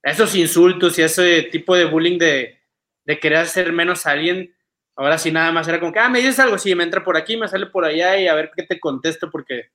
[0.02, 2.60] esos insultos y ese tipo de bullying de,
[3.04, 4.54] de querer hacer menos a alguien.
[4.96, 7.16] Ahora sí, nada más era como que, ah, me dices algo, sí, me entra por
[7.16, 9.70] aquí, me sale por allá y a ver qué te contesto, porque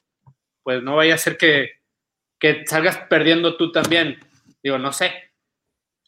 [0.64, 1.72] pues no vaya a ser que,
[2.40, 4.20] que salgas perdiendo tú también.
[4.64, 5.27] Digo, no sé.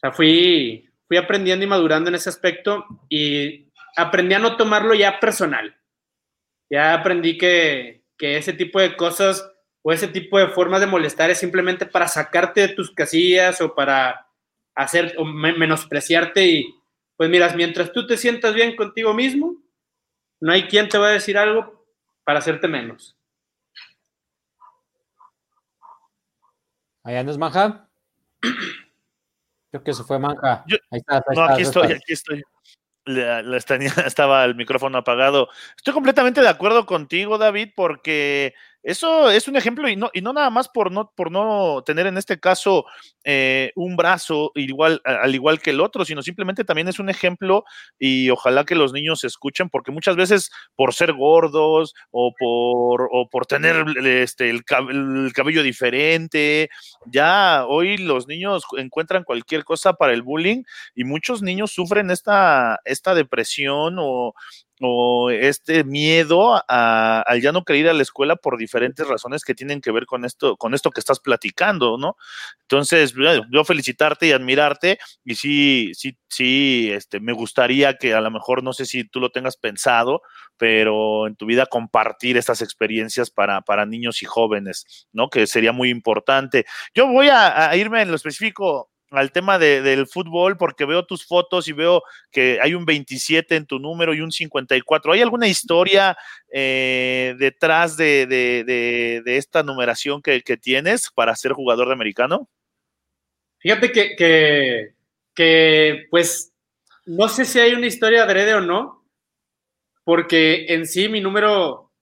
[0.00, 5.20] sea, fui, fui aprendiendo y madurando en ese aspecto y aprendí a no tomarlo ya
[5.20, 5.76] personal
[6.70, 9.50] ya aprendí que, ese tipo de cosas
[9.82, 13.74] o ese tipo de formas de molestar es simplemente para sacarte de tus casillas o
[13.74, 14.28] para
[14.74, 16.74] hacer o menospreciarte y
[17.16, 19.56] pues miras, mientras tú te sientas bien contigo mismo,
[20.38, 21.86] no hay quien te va a decir algo
[22.24, 23.16] para hacerte menos.
[27.02, 27.88] ¿Ahí andas, Manja?
[29.70, 30.64] Creo que se fue Manja.
[30.90, 32.42] ahí está, no, aquí estoy, aquí estoy
[34.06, 35.48] estaba el micrófono apagado.
[35.76, 40.32] Estoy completamente de acuerdo contigo, David, porque eso es un ejemplo y no, y no
[40.32, 42.86] nada más por no, por no tener en este caso
[43.24, 47.64] eh, un brazo igual, al igual que el otro, sino simplemente también es un ejemplo
[47.98, 53.28] y ojalá que los niños escuchen, porque muchas veces por ser gordos o por, o
[53.28, 56.70] por tener este, el, el cabello diferente,
[57.06, 60.62] ya hoy los niños encuentran cualquier cosa para el bullying
[60.94, 62.78] y muchos niños sufren esta
[63.14, 64.34] depresión o,
[64.80, 69.44] o este miedo a, al ya no querer ir a la escuela por diferentes razones
[69.44, 72.16] que tienen que ver con esto, con esto que estás platicando, ¿no?
[72.62, 73.14] Entonces,
[73.50, 78.62] yo felicitarte y admirarte, y sí, sí, sí, este, me gustaría que a lo mejor,
[78.62, 80.22] no sé si tú lo tengas pensado,
[80.56, 85.28] pero en tu vida compartir estas experiencias para, para niños y jóvenes, ¿no?
[85.28, 86.64] Que sería muy importante.
[86.94, 91.04] Yo voy a, a irme en lo específico al tema de, del fútbol porque veo
[91.04, 95.12] tus fotos y veo que hay un 27 en tu número y un 54.
[95.12, 96.16] ¿Hay alguna historia
[96.52, 102.48] eh, detrás de, de, de, esta numeración que, que, tienes para ser jugador de americano?
[103.58, 104.94] Fíjate que, que,
[105.34, 106.52] que, pues,
[107.06, 109.04] no sé si hay una historia adrede o no,
[110.04, 111.92] porque en sí mi número,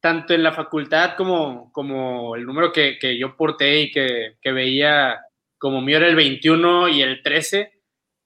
[0.00, 5.20] tanto en la facultad como, como el número que, yo porté y que veía
[5.62, 7.72] como mío era el 21 y el 13,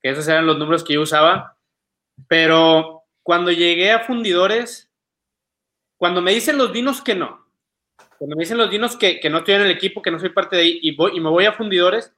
[0.01, 1.59] que esos eran los números que yo usaba.
[2.29, 4.91] Pero cuando llegué a fundidores,
[5.99, 7.47] cuando me dicen los dinos que no,
[8.17, 10.31] cuando me dicen los dinos que, que no estoy en el equipo, que no soy
[10.31, 12.11] parte de ahí y, voy, y me voy a fundidores,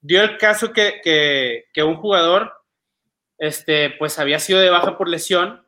[0.00, 2.52] dio el caso que, que, que, un jugador
[3.38, 5.64] este, pues había sido de baja por lesión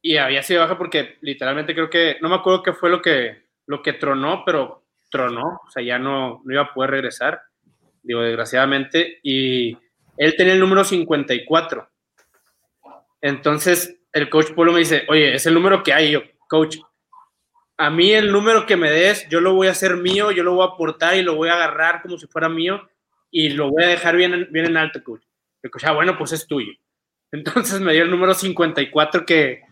[0.00, 3.02] y había sido de baja porque literalmente creo que, no me acuerdo qué fue lo
[3.02, 7.42] que, lo que tronó, pero tronó, o sea, ya no, no iba a poder regresar
[8.02, 9.76] digo, desgraciadamente, y
[10.16, 11.88] él tenía el número 54.
[13.20, 16.10] Entonces, el coach Polo me dice, oye, es el número que hay.
[16.10, 16.78] yo, coach,
[17.76, 20.54] a mí el número que me des, yo lo voy a hacer mío, yo lo
[20.54, 22.88] voy a aportar y lo voy a agarrar como si fuera mío
[23.30, 25.22] y lo voy a dejar bien, bien en alto, coach.
[25.62, 26.72] El coach, ah, bueno, pues es tuyo.
[27.32, 29.62] Entonces me dio el número 54 que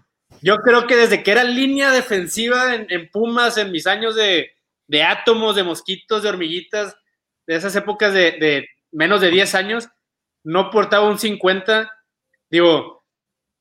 [0.43, 4.51] yo creo que desde que era línea defensiva en, Pumas, en mis años de,
[4.87, 6.97] de átomos, de mosquitos, de hormiguitas,
[7.47, 9.89] de esas épocas de, menos de 10 años,
[10.45, 11.91] no portaba un 50.
[12.51, 13.05] Digo,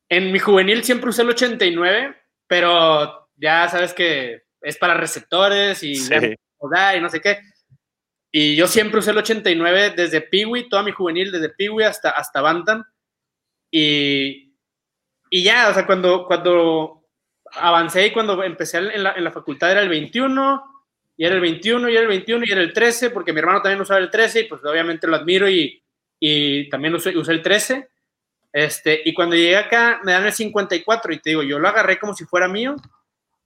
[0.10, 2.16] En mi juvenil siempre usé el 89,
[2.48, 7.40] pero ya sabes que es para receptores y, y no sé qué.
[8.32, 12.42] Y yo siempre usé el 89 desde Peewee, toda mi juvenil, desde Peewee hasta, hasta
[12.42, 12.84] Bantam.
[13.72, 14.54] Y,
[15.30, 17.08] y ya, o sea, cuando, cuando
[17.54, 20.75] avancé y cuando empecé en la, en la, facultad era el 21,
[21.18, 23.62] y era el 21, y era el 21, y era el 13, porque mi hermano
[23.62, 25.82] también usaba el 13, y pues obviamente lo admiro y,
[26.20, 27.90] y también usé, el 13.
[28.52, 32.00] Este, y cuando llegué acá me dan el 54 y te digo, yo lo agarré
[32.00, 32.76] como si fuera mío.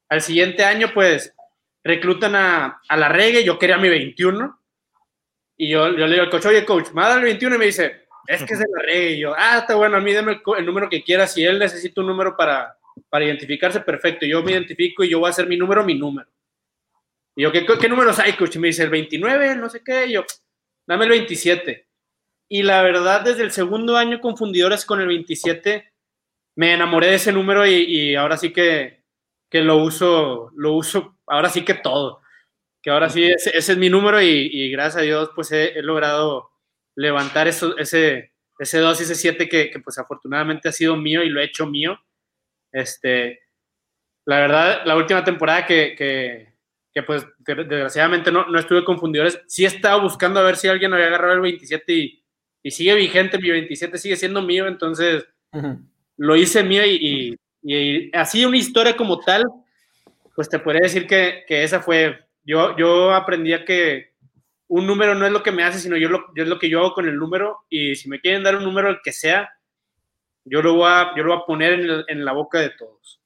[0.08, 1.36] Al siguiente año, pues,
[1.84, 4.60] reclutan a, a la reggae, yo quería mi 21.
[5.58, 7.60] Y yo, le digo al coach, oye, coach, me va a dar el 21 y
[7.60, 9.12] me dice, es que es de la reggae.
[9.12, 11.34] Y yo, ah, está bueno, a mí el número que quieras.
[11.34, 12.76] Si él necesita un número para,
[13.10, 14.26] para identificarse, perfecto.
[14.26, 16.30] Yo me identifico y yo voy a hacer mi número, mi número.
[17.40, 18.58] Y yo, ¿qué, qué números hay, coach?
[18.58, 20.08] Y me dice, el 29, no sé qué.
[20.08, 20.26] Y yo,
[20.86, 21.88] dame el 27.
[22.50, 25.90] Y la verdad, desde el segundo año confundidores con el 27,
[26.56, 29.06] me enamoré de ese número y, ahora sí que,
[29.50, 32.22] que, lo uso, lo uso, ahora sí que todo.
[32.84, 36.52] Que ahora sí, ese, es mi número y, gracias a Dios, pues he, logrado
[36.94, 41.24] levantar eso, ese, ese 2 y ese 7 que, que, pues afortunadamente ha sido mío
[41.24, 41.98] y lo he hecho mío.
[42.74, 43.40] Este,
[44.26, 46.49] la verdad, la última temporada que,
[47.00, 51.08] que pues desgraciadamente no, no estuve confundidores, sí estaba buscando a ver si alguien había
[51.08, 52.24] agarrado el 27 y,
[52.62, 55.26] y sigue vigente, mi 27 sigue siendo mío, entonces
[56.18, 59.46] lo hice mío y, y, así una historia como tal,
[60.36, 64.14] pues te podría decir que, que, esa fue, yo, yo aprendí a que
[64.68, 66.70] un número no es lo que me hace, sino yo, lo, yo es lo que
[66.70, 69.50] yo hago con el número y si me quieren dar un número el que sea,
[70.44, 73.19] yo lo voy a, yo lo voy a poner en, en la boca de todos.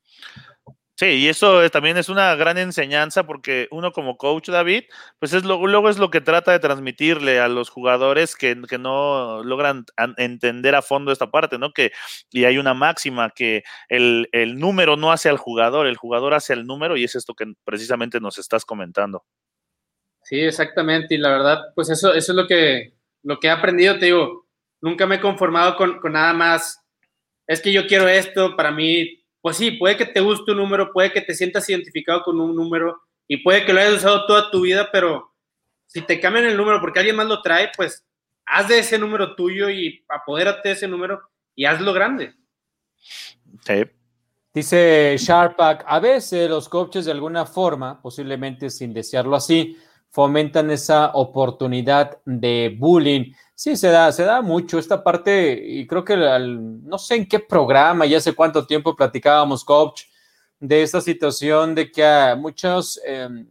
[1.04, 4.86] Sí, y eso también es una gran enseñanza porque uno como coach, David,
[5.20, 9.44] pues es luego es lo que trata de transmitirle a los jugadores que, que, no
[9.44, 9.84] logran
[10.16, 11.74] entender a fondo esta parte, ¿no?
[11.74, 11.92] Que,
[12.32, 16.54] y hay una máxima que el, el, número no hace al jugador, el jugador hace
[16.54, 19.26] el número y es esto que precisamente nos estás comentando.
[20.22, 24.00] Sí, exactamente, y la verdad, pues eso, eso es lo que, lo que he aprendido,
[24.00, 24.48] te digo,
[24.80, 26.80] nunca me he conformado con, con nada más
[27.46, 30.94] es que yo quiero esto, para mí, pues sí, puede que te guste un número,
[30.94, 34.50] puede que te sientas identificado con un número y puede que lo hayas usado toda
[34.50, 35.34] tu vida, pero
[35.86, 38.06] si te cambian el número porque alguien más lo trae, pues
[38.46, 41.22] haz de ese número tuyo y apodérate de ese número
[41.56, 42.34] y hazlo grande.
[43.66, 43.84] Sí.
[44.54, 49.78] Dice Sharpak, a veces los coaches de alguna forma, posiblemente sin desearlo así,
[50.14, 53.34] fomentan esa oportunidad de bullying.
[53.56, 57.40] Sí, se da, se da mucho esta parte y creo que no sé en qué
[57.40, 60.04] programa y hace cuánto tiempo platicábamos, coach,
[60.60, 63.48] de esta situación de que muchos em,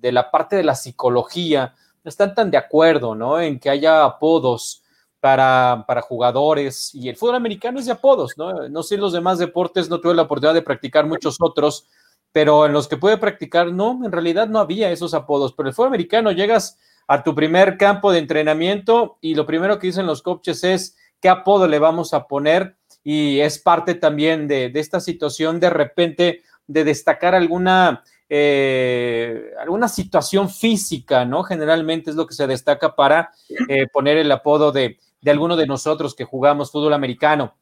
[0.00, 3.38] de la parte de la psicología no están tan de acuerdo, ¿no?
[3.38, 4.82] En que haya apodos
[5.20, 8.70] para, para jugadores y el fútbol americano es de apodos, ¿no?
[8.70, 11.86] No sé los demás deportes, no tuve la oportunidad de practicar muchos otros,
[12.36, 15.74] pero en los que puede practicar, no, en realidad no había esos apodos, pero el
[15.74, 20.20] fútbol americano llegas a tu primer campo de entrenamiento y lo primero que dicen los
[20.20, 25.60] coaches es qué apodo le vamos a poner y es parte también de, esta situación
[25.60, 31.42] de repente de destacar alguna, eh, alguna situación física, ¿no?
[31.42, 33.30] Generalmente es lo que se destaca para
[33.66, 37.56] eh, poner el apodo de, de alguno de nosotros que jugamos fútbol americano.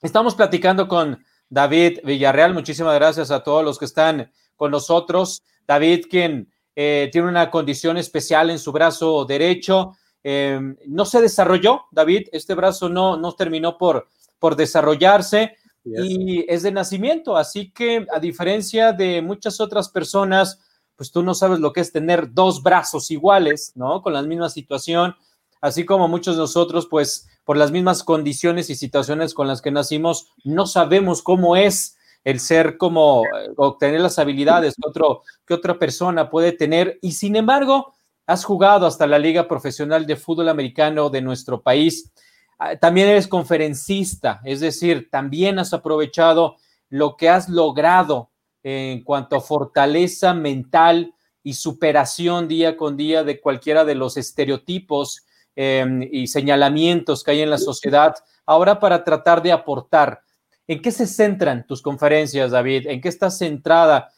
[0.00, 1.22] Estamos platicando con
[1.54, 5.44] David Villarreal, muchísimas gracias a todos los que están con nosotros.
[5.68, 9.92] David, quien eh, tiene una condición especial en su brazo derecho.
[10.24, 14.08] Eh, no se desarrolló, David, este brazo no, no terminó por,
[14.40, 20.58] por desarrollarse y es de nacimiento, así que a diferencia de muchas otras personas,
[20.96, 24.02] pues tú no sabes lo que es tener dos brazos iguales, ¿no?
[24.02, 25.14] Con la misma situación,
[25.60, 29.70] así como muchos de nosotros, pues por las mismas condiciones y situaciones con las que
[29.70, 35.54] nacimos, no sabemos cómo es el ser como eh, obtener las habilidades que, otro, que
[35.54, 36.98] otra persona puede tener.
[37.02, 37.94] Y sin embargo,
[38.26, 42.10] has jugado hasta la Liga Profesional de Fútbol Americano de nuestro país.
[42.58, 46.56] Ah, también eres conferencista, es decir, también has aprovechado
[46.88, 48.30] lo que has logrado
[48.62, 55.26] en cuanto a fortaleza mental y superación día con día de cualquiera de los estereotipos
[55.56, 58.14] em, y señalamientos que hay en la sociedad,
[58.46, 60.24] ahora para tratar de aportar
[60.66, 62.86] ¿En qué se centran tus conferencias, David?
[62.86, 64.10] ¿En qué está centrada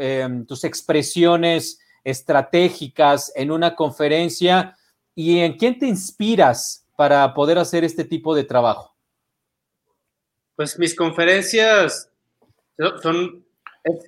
[0.00, 4.76] em, tus expresiones estratégicas en una conferencia?
[5.14, 8.94] ¿Y en quién te inspiras para poder hacer este tipo de trabajo?
[10.56, 12.10] Pues mis conferencias
[13.02, 13.44] son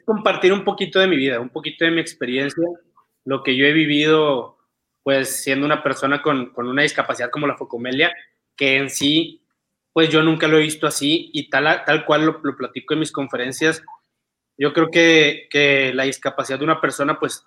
[0.06, 2.64] compartir un poquito de mi vida, un poquito de mi experiencia,
[3.24, 4.53] lo que yo he vivido,
[5.04, 8.12] pues siendo una persona con, con una discapacidad como la focomelia,
[8.56, 9.44] que en sí
[9.94, 13.12] pues yo nunca lo he visto así y tal, tal cual lo, platico en mis
[13.12, 13.80] conferencias.
[14.58, 17.46] Yo creo que, que, la discapacidad de una persona pues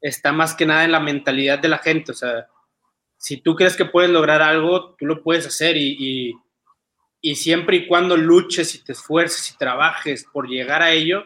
[0.00, 2.10] está más que nada en la mentalidad de la gente.
[2.10, 2.48] O sea,
[3.16, 6.34] si tú crees que puedes lograr algo, tú lo puedes hacer y, y,
[7.20, 11.24] y siempre y cuando luches y te esfuerces y trabajes por llegar a ello,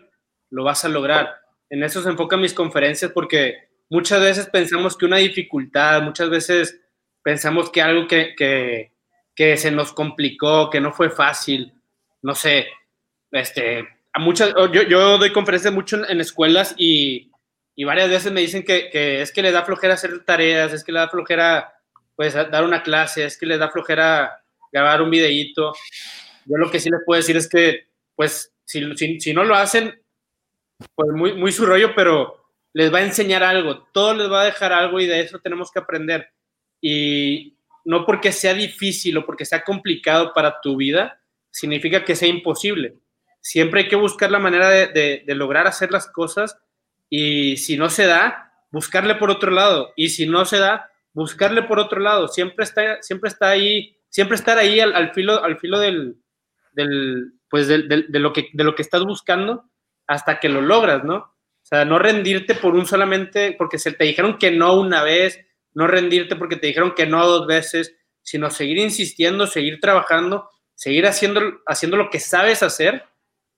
[0.51, 1.35] lo vas a lograr.
[1.71, 6.81] En eso se enfocan mis conferencias porque muchas veces pensamos que una dificultad, muchas veces
[7.23, 8.93] pensamos que algo que, que,
[9.35, 11.73] que se nos complicó, que no fue fácil,
[12.23, 12.67] no sé,
[13.31, 17.31] este, a muchas, yo, yo doy conferencias mucho en, en escuelas y,
[17.75, 20.83] y, varias veces me dicen que, que, es que le da flojera hacer tareas, es
[20.83, 21.75] que le da flojera
[22.17, 25.73] pues dar una clase, es que le da flojera grabar un videíto.
[26.47, 29.55] Yo lo que sí les puedo decir es que, pues, si, si, si no lo
[29.55, 30.03] hacen,
[30.97, 32.48] pues muy, muy su rollo, pero
[32.79, 35.73] les va a enseñar algo, todo les va a dejar algo y de eso tenemos
[35.73, 36.29] que aprender.
[36.81, 41.21] Y no porque sea difícil o porque sea complicado para tu vida,
[41.51, 42.95] significa que sea imposible.
[43.41, 46.57] Siempre hay que buscar la manera de, lograr hacer las cosas
[47.11, 49.93] y si no se da, buscarle por otro lado.
[49.97, 52.29] Y si no se da, buscarle por otro lado.
[52.29, 56.15] Siempre está, siempre está ahí, siempre estar ahí al, filo, al filo del,
[57.51, 57.79] pues de,
[58.21, 59.65] lo que, de lo que estás buscando
[60.07, 61.35] hasta que lo logras, ¿no?
[61.69, 65.39] Sea, no rendirte por un solamente, porque se te dijeron que no una vez,
[65.75, 71.07] no rendirte porque te dijeron que no dos veces, sino seguir insistiendo, seguir trabajando, seguir
[71.07, 73.05] haciendo, haciendo lo que sabes hacer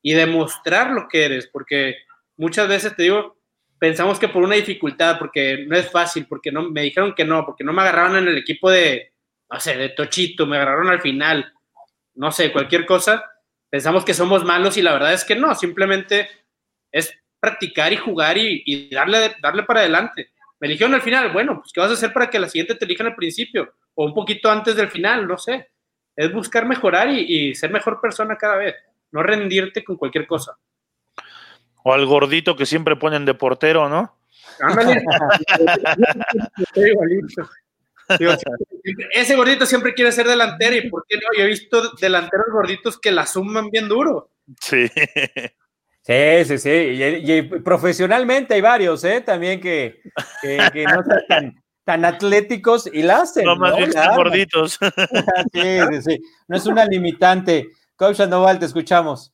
[0.02, 1.98] y demostrar lo que eres, porque
[2.36, 3.38] muchas veces te digo,
[3.78, 7.46] pensamos que por una dificultad, porque no es fácil, porque no me dijeron que no,
[7.46, 9.12] porque no me agarraron en el equipo de,
[9.48, 11.52] no sé, de Tochito, me agarraron al final,
[12.14, 13.24] no sé, cualquier cosa,
[13.68, 16.28] pensamos que somos malos y la verdad es que no, simplemente
[16.90, 20.30] es practicar y jugar y, y darle, darle para adelante.
[20.60, 22.84] Me eligieron al final, bueno, pues ¿qué vas a hacer para que la siguiente te
[22.84, 23.72] elijan al principio?
[23.94, 25.70] O un poquito antes del final, no sé.
[26.14, 28.74] Es buscar mejorar y, y ser mejor persona cada vez,
[29.10, 30.58] no rendirte con cualquier cosa.
[31.82, 34.18] O al gordito que siempre ponen de portero, ¿no?
[34.60, 35.02] Ándale.
[39.12, 41.22] Ese gordito siempre quiere ser delantero y ¿por qué no?
[41.36, 44.30] Yo he visto delanteros gorditos que la suman bien duro.
[44.60, 44.90] Sí.
[46.02, 46.70] Sí, sí, sí.
[46.70, 49.20] Y, y, profesionalmente hay varios, ¿eh?
[49.20, 50.00] También que,
[50.40, 53.44] que, que no están tan, tan, atléticos y la hacen.
[53.44, 53.76] No, más ¿no?
[53.76, 54.78] bien están gorditos.
[55.52, 56.20] sí, sí, sí.
[56.48, 57.68] No es una limitante.
[57.96, 59.32] Coach Sandoval, te escuchamos.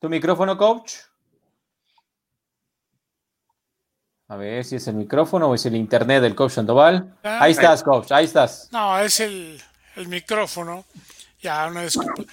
[0.00, 0.94] ¿Tu micrófono, coach?
[4.28, 7.16] A ver si es el micrófono o es el internet del coach Sandoval.
[7.22, 8.68] Ah, ahí estás, coach, ahí estás.
[8.72, 9.62] No, es el,
[9.94, 10.84] el micrófono.
[11.46, 12.24] Ya, una disculpa.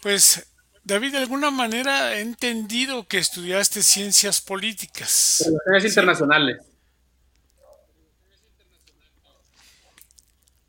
[0.00, 0.46] Pues,
[0.84, 5.44] David, de alguna manera he entendido que estudiaste ciencias políticas.
[5.66, 6.56] Relaciones internacionales.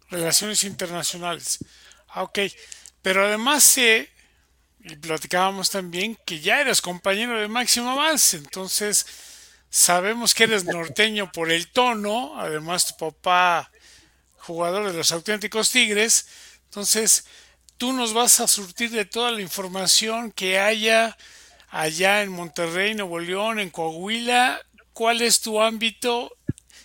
[0.10, 1.60] Relaciones internacionales.
[2.08, 2.40] Ah, ok.
[3.04, 4.10] Pero además sé,
[4.80, 8.38] y platicábamos también, que ya eres compañero de Máximo Avance.
[8.38, 9.06] Entonces,
[9.70, 12.42] sabemos que eres norteño por el tono.
[12.42, 13.72] Además, tu papá,
[14.40, 16.26] jugador de los auténticos Tigres.
[16.64, 17.26] Entonces,
[17.78, 21.16] tú nos vas a surtir de toda la información que haya
[21.70, 24.60] allá en Monterrey, Nuevo León, en Coahuila.
[24.94, 26.32] ¿Cuál es tu ámbito?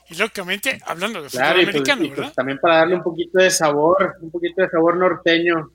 [0.08, 3.02] Y lógicamente, hablando de fútbol claro, americano, y pues, y pues, también para darle un
[3.02, 5.70] poquito de sabor, un poquito de sabor norteño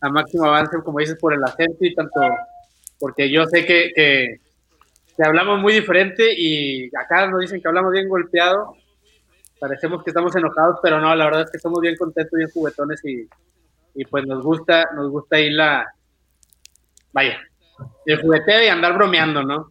[0.00, 2.20] a máximo avance, como dices, por el acento y tanto,
[3.00, 4.40] porque yo sé que, que,
[5.16, 8.76] que hablamos muy diferente y acá nos dicen que hablamos bien golpeado,
[9.58, 13.04] parecemos que estamos enojados, pero no, la verdad es que somos bien contentos, bien juguetones
[13.04, 13.28] y,
[13.94, 15.86] y pues nos gusta, nos gusta ir la,
[17.12, 17.40] vaya,
[18.06, 19.70] el jugueteo y andar bromeando, ¿no?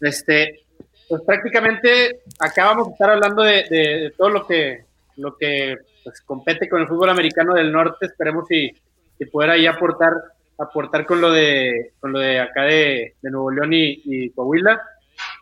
[0.00, 0.64] Este,
[1.08, 4.84] pues prácticamente acá vamos a estar hablando de, de, todo lo que,
[5.16, 8.70] lo que pues, compete con el fútbol americano del norte, esperemos si,
[9.18, 10.12] si poder ahí aportar,
[10.58, 14.80] aportar con lo de, con lo de acá de, Nuevo León y, y, Coahuila,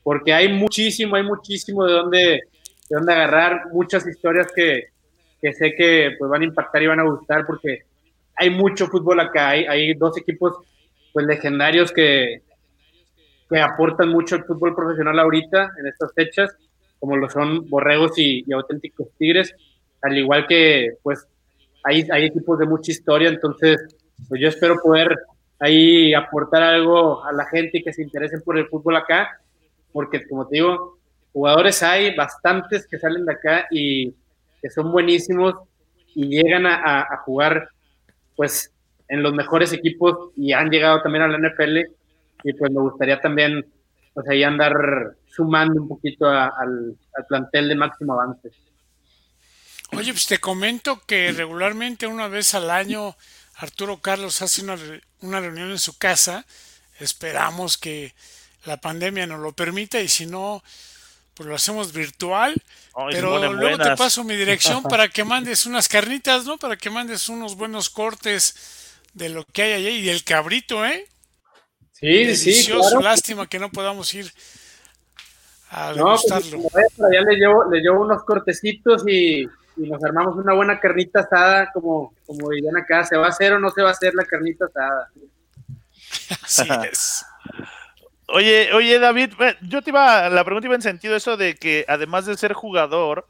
[0.02, 4.88] porque hay muchísimo, hay muchísimo de dónde, de dónde agarrar, muchas historias que,
[5.40, 7.82] que sé que pues van a impactar y van a gustar porque
[8.42, 10.56] hay mucho fútbol acá, hay, dos equipos
[11.12, 12.42] pues legendarios que,
[13.48, 16.50] que aportan mucho al fútbol profesional ahorita en estas fechas,
[16.98, 19.54] como lo son Borregos y, Auténticos Tigres,
[20.02, 21.24] al igual que pues
[21.84, 23.80] hay, hay equipos de mucha historia, entonces
[24.28, 25.16] pues yo espero poder
[25.60, 29.40] ahí aportar algo a la gente y que se interesen por el fútbol acá,
[29.92, 30.98] porque como te digo,
[31.32, 34.12] jugadores hay bastantes que salen de acá y
[34.60, 35.54] que son buenísimos
[36.16, 37.68] y llegan a jugar
[38.36, 38.72] pues
[39.08, 41.78] en los mejores equipos y han llegado también a la NFL
[42.44, 43.66] y pues me gustaría también
[44.14, 46.96] pues ahí andar sumando un poquito al,
[47.28, 48.50] plantel de máximo avance.
[49.92, 53.16] Oye, pues te comento que regularmente una vez al año
[53.56, 54.76] Arturo Carlos hace una,
[55.20, 56.46] una reunión en su casa.
[56.98, 58.14] Esperamos que
[58.64, 60.62] la pandemia nos lo permita y si no,
[61.42, 62.54] pues lo hacemos virtual.
[63.10, 66.56] pero luego te paso mi dirección para que mandes unas carnitas, ¿no?
[66.56, 71.08] Para que mandes unos buenos cortes de lo que hay allí y el cabrito, ¿eh?
[71.90, 72.70] Sí, sí.
[72.70, 73.00] Claro.
[73.00, 74.32] Lástima que no podamos ir
[75.70, 80.54] a no, pues, ya le llevo, le llevo unos cortecitos y, y, nos armamos una
[80.54, 83.04] buena carnita asada, como, como dirían acá.
[83.04, 85.10] ¿Se va a hacer o no se va a hacer la carnita asada?
[86.42, 87.24] Así es.
[88.34, 92.24] Oye, oye, David, yo te iba, la pregunta iba en sentido eso de que además
[92.24, 93.26] de ser jugador,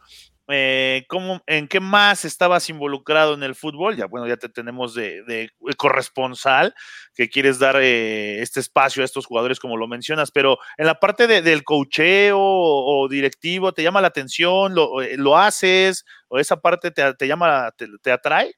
[0.47, 3.97] eh, ¿cómo, ¿en qué más estabas involucrado en el fútbol?
[3.97, 6.73] Ya, bueno, ya te tenemos de, corresponsal,
[7.17, 11.01] que quieres dar eh, este espacio a estos jugadores, como lo mencionas, pero en la
[11.01, 14.73] parte del cocheo o, directivo, ¿te llama la atención?
[14.73, 16.05] ¿Lo, eh, haces?
[16.29, 18.55] ¿O esa parte te, te llama, te, te, atrae?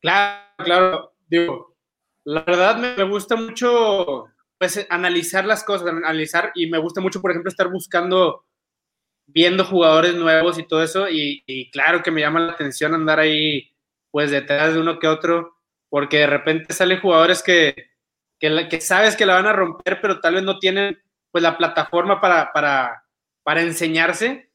[0.00, 1.14] Claro, claro.
[1.28, 1.76] Digo,
[2.24, 4.28] la verdad me gusta mucho
[4.58, 8.44] pues analizar las cosas, analizar, y me gusta mucho, por ejemplo, estar buscando,
[9.26, 13.70] viendo jugadores nuevos y todo eso, y, claro que me llama la atención andar ahí,
[14.10, 15.56] pues detrás de uno que otro,
[15.88, 17.90] porque de repente salen jugadores que,
[18.40, 21.00] que, sabes que la van a romper, pero tal vez no tienen,
[21.30, 23.04] pues, la plataforma para, para,
[23.44, 24.50] para enseñarse,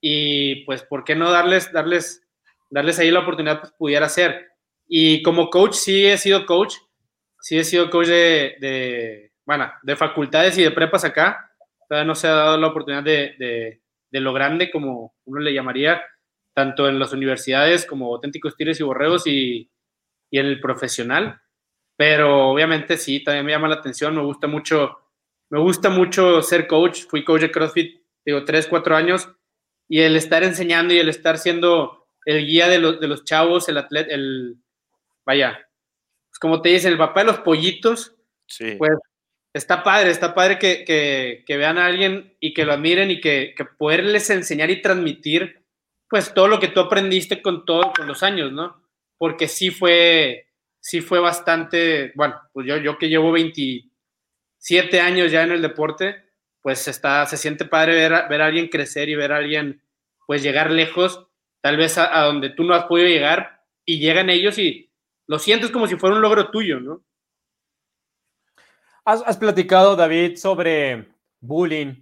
[0.00, 2.22] y pues, ¿por qué no darles, darles,
[2.70, 4.52] darles ahí la oportunidad, pues, pudiera ser?
[4.86, 6.76] Y como coach, sí he sido coach,
[7.40, 11.50] sí he sido coach de bueno, de facultades y de prepas acá,
[11.88, 13.80] todavía no se ha dado la oportunidad de,
[14.10, 16.04] lo grande, como uno le llamaría,
[16.54, 19.70] tanto en las universidades como auténticos tires y borreos y,
[20.30, 21.40] en el profesional.
[21.96, 24.98] Pero obviamente sí, también me llama la atención, me gusta mucho,
[25.48, 29.34] me gusta mucho ser coach, fui coach de CrossFit, digo, tres, cuatro años,
[29.88, 33.66] y el estar enseñando y el estar siendo el guía de, los, de los chavos,
[33.70, 34.58] el atleta, el,
[35.24, 35.66] vaya,
[36.28, 38.14] pues como te dicen, el papá de los pollitos,
[38.46, 38.74] sí.
[38.76, 38.92] pues
[39.58, 44.30] está padre, está padre que, vean a alguien y que lo admiren y que, poderles
[44.30, 45.64] enseñar y transmitir
[46.08, 48.82] pues todo lo que tú aprendiste con todo, con los años, ¿no?
[49.18, 50.46] Porque sí fue,
[50.80, 56.24] sí fue bastante, bueno, pues yo, yo que llevo 27 años ya en el deporte,
[56.62, 59.82] pues está, se siente padre ver a, ver a alguien crecer y ver a alguien
[60.26, 61.26] pues llegar lejos,
[61.60, 64.90] tal vez a, a donde tú no has podido llegar y llegan ellos y
[65.26, 67.04] lo sientes como si fuera un logro tuyo, ¿no?
[69.10, 71.08] Has, platicado, David, sobre
[71.40, 71.94] bullying.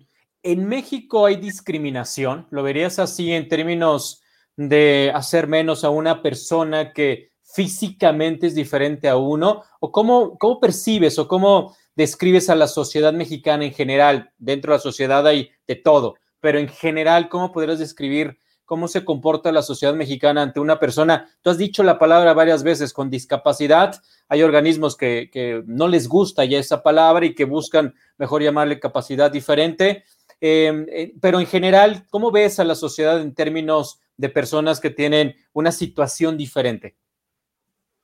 [0.43, 2.49] ¿En México hay discriminación?
[2.51, 4.25] ¿Lo verías así en términos
[4.57, 9.63] de hacer menos a una persona que físicamente es diferente a uno?
[9.79, 14.33] ¿O cómo, cómo percibes o cómo describes a la sociedad mexicana en general?
[14.37, 19.05] Dentro de la sociedad hay de todo, pero en general, ¿cómo podrías describir cómo se
[19.05, 21.31] comporta la sociedad mexicana ante una persona.
[21.41, 24.03] Tú has dicho la palabra varias veces, con discapacidad.
[24.29, 29.31] Hay organismos que, no les gusta ya esa palabra y que buscan mejor llamarle capacidad
[29.31, 30.05] diferente.
[30.41, 34.91] Em, eh, pero en general, ¿cómo ves a la sociedad en términos de personas que
[34.91, 36.97] tienen una situación diferente?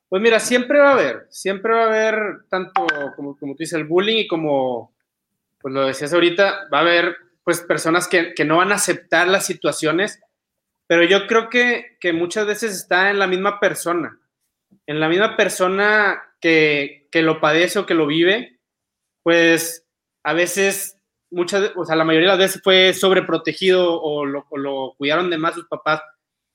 [0.09, 2.15] Pues mira, siempre va a haber, siempre va a haber
[2.49, 2.87] tanto
[3.17, 4.95] como, como tú dices, el bullying y como,
[5.61, 9.27] pues lo decías ahorita, va a haber pues personas que, que no van a aceptar
[9.27, 10.21] las situaciones
[10.93, 14.21] pero yo creo que, muchas veces está en la misma persona,
[14.87, 18.61] en la misma persona que, lo padece o que lo vive,
[19.23, 19.89] pues
[20.23, 24.95] a veces, muchas, o sea, la mayoría de las veces fue sobreprotegido o lo, o
[24.99, 26.03] cuidaron de más sus papás,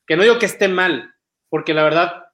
[0.06, 1.16] que no digo que esté mal,
[1.50, 2.26] porque la verdad,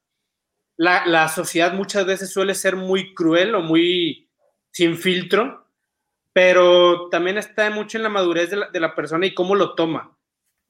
[0.75, 4.29] la, sociedad muchas veces suele ser muy cruel o muy
[4.71, 5.69] sin filtro,
[6.33, 9.73] pero también está mucho en la madurez de la, de la persona y cómo lo
[9.73, 10.17] toma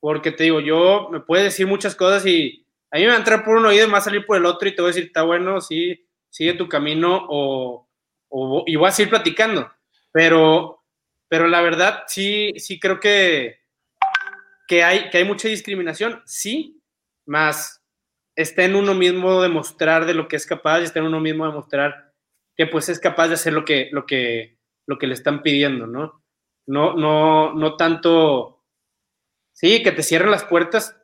[0.03, 3.19] porque te digo, yo me puede decir muchas cosas y a mí me va a
[3.19, 4.89] entrar por un oído y me va a salir por el otro y te voy
[4.89, 7.89] a decir, está bueno, sí, sigue tu camino o,
[8.27, 9.71] o y voy a seguir platicando.
[10.11, 10.83] Pero,
[11.29, 13.61] pero la verdad, sí, sí creo que,
[14.67, 16.83] que, hay, que hay mucha discriminación, sí,
[17.25, 17.81] más
[18.35, 21.45] está en uno mismo demostrar de lo que es capaz y está en uno mismo
[21.45, 22.11] demostrar
[22.57, 25.87] que pues es capaz de hacer lo que, lo que, lo que le están pidiendo,
[25.87, 26.21] ¿no?
[26.67, 28.52] No, no, no tanto
[29.53, 30.99] Sí, que te cierren las puertas.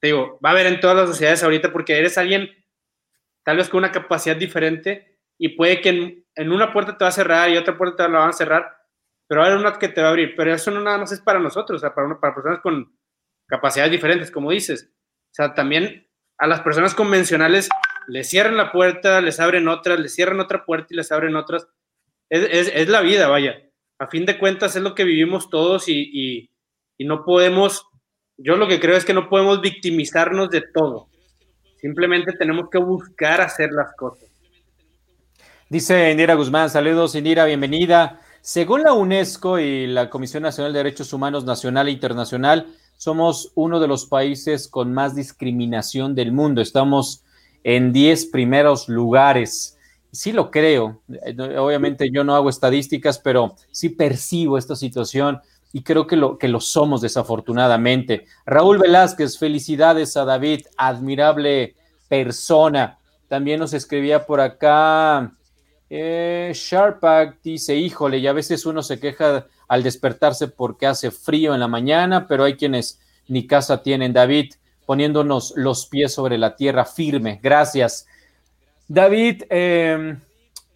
[0.00, 2.50] Te digo, va a haber en todas las sociedades ahorita porque eres alguien
[3.44, 7.12] tal vez con una capacidad diferente y puede que en, una puerta te va a
[7.12, 8.76] cerrar y otra puerta te la van a cerrar,
[9.26, 10.34] pero va a haber una que te va a abrir.
[10.36, 12.96] Pero eso no nada más es para nosotros, o sea, para, personas con
[13.46, 14.90] capacidades diferentes, como dices.
[14.92, 16.08] O sea, también
[16.38, 17.68] a las personas convencionales
[18.08, 21.68] les cierran la puerta, les abren otras, les cierran otra puerta y les abren otras.
[22.28, 23.62] Es, la vida, vaya.
[23.98, 26.50] A fin de cuentas es lo que vivimos todos y
[27.04, 27.90] no podemos
[28.42, 31.08] yo lo que creo es que no podemos victimizarnos de todo.
[31.78, 34.28] Simplemente tenemos que buscar hacer las cosas.
[35.68, 38.18] Dice Indira Guzmán, saludos Indira, bienvenida.
[38.40, 43.78] Según la UNESCO y la Comisión Nacional de Derechos Humanos Nacional e Internacional, somos uno
[43.78, 46.62] de los países con más discriminación del mundo.
[46.62, 47.24] Estamos
[47.62, 49.78] en 10 primeros lugares.
[50.12, 51.02] Sí lo creo.
[51.58, 55.40] Obviamente yo no hago estadísticas, pero sí percibo esta situación
[55.72, 58.26] y creo que lo, que lo somos desafortunadamente.
[58.44, 61.74] Raúl Velázquez, felicidades a David, admirable
[62.08, 62.98] persona.
[63.28, 65.32] También nos escribía por acá.
[65.88, 71.54] Eh, Sharpak dice, híjole, y a veces uno se queja al despertarse porque hace frío
[71.54, 74.12] en la mañana, pero hay quienes ni casa tienen.
[74.12, 74.54] David,
[74.86, 77.38] poniéndonos los pies sobre la tierra firme.
[77.40, 78.06] Gracias.
[78.88, 80.16] David, eh,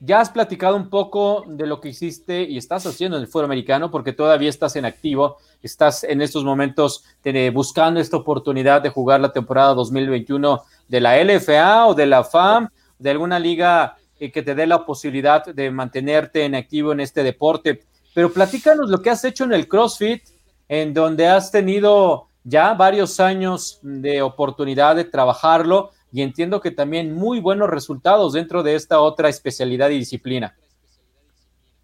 [0.01, 3.47] ya has platicado un poco de lo que hiciste y estás haciendo en el fútbol
[3.47, 7.05] americano porque todavía estás en activo, estás en estos momentos
[7.53, 12.69] buscando esta oportunidad de jugar la temporada 2021 de la LFA o de la FAM,
[12.99, 17.23] de alguna liga eh, que te dé la posibilidad de mantenerte en activo en este
[17.23, 17.85] deporte.
[18.15, 20.23] Pero platícanos lo que has hecho en el CrossFit,
[20.69, 27.13] en donde has tenido ya varios años de oportunidad de trabajarlo y entiendo que también
[27.13, 30.55] muy buenos resultados dentro de esta otra especialidad y disciplina.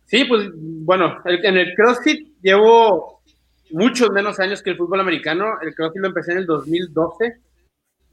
[0.05, 3.23] Sí, pues bueno, en el CrossFit llevo
[3.73, 5.47] muchos menos años que el fútbol americano.
[5.61, 7.41] El CrossFit lo empecé en el 2012.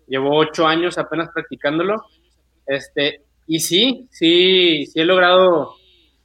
[0.07, 2.03] Llevo ocho años apenas practicándolo.
[2.65, 5.75] Este, y sí, sí, sí he logrado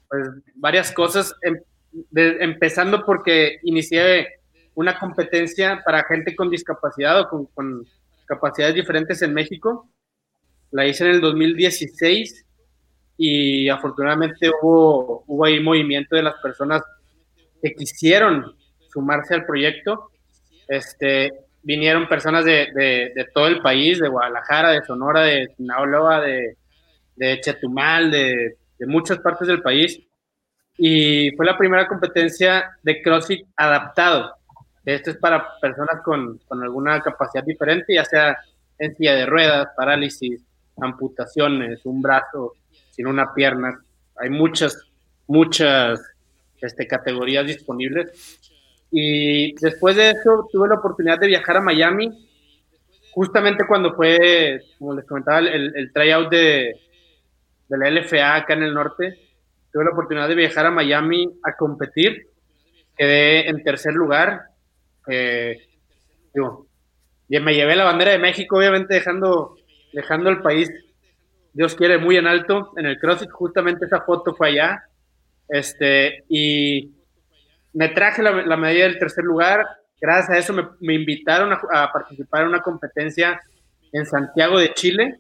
[0.08, 1.60] pues, varias cosas, em,
[2.14, 4.26] empezando porque inicié
[4.74, 7.86] una competencia para gente con discapacidad o con, con
[8.26, 9.88] capacidades diferentes en México.
[10.70, 12.46] La hice en el 2016
[13.16, 16.82] y afortunadamente hubo, hubo ahí movimiento de las personas
[17.62, 18.56] que quisieron
[18.92, 20.10] sumarse al proyecto.
[20.68, 26.56] Este, vinieron personas de, de, todo el país, de Guadalajara, de Sonora, de Sinaloa, de,
[27.16, 30.00] de Chetumal, de, de muchas partes del país.
[30.76, 34.34] Y fue la primera competencia de CrossFit adaptado.
[34.84, 38.38] Esto es para personas con, con alguna capacidad diferente, ya sea
[38.78, 40.42] en silla de ruedas, parálisis,
[40.80, 42.54] amputaciones, un brazo
[42.90, 43.80] sin una pierna.
[44.16, 44.76] Hay muchas,
[45.26, 46.00] muchas
[46.60, 48.40] este, categorías disponibles.
[48.90, 52.28] Y después de eso tuve la oportunidad de viajar a Miami,
[53.12, 56.74] justamente cuando fue, como les comentaba, el, el tryout de,
[57.68, 59.18] de la LFA acá en el norte.
[59.72, 62.26] Tuve la oportunidad de viajar a Miami a competir.
[62.96, 64.51] Quedé en tercer lugar
[65.08, 65.68] eh,
[66.34, 66.66] digo,
[67.28, 69.56] y me llevé la bandera de México, obviamente dejando,
[69.92, 70.70] dejando el país,
[71.52, 72.72] Dios quiere, muy en alto.
[72.76, 74.84] En el CrossFit, justamente esa foto fue allá.
[75.48, 76.92] Este, y
[77.72, 79.66] me traje la, medalla del tercer lugar.
[80.00, 83.40] Gracias a eso me, invitaron a, participar en una competencia
[83.92, 85.18] en Santiago de Chile.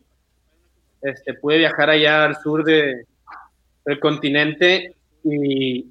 [1.02, 3.06] Este, pude viajar allá al sur de,
[3.84, 5.86] del continente y,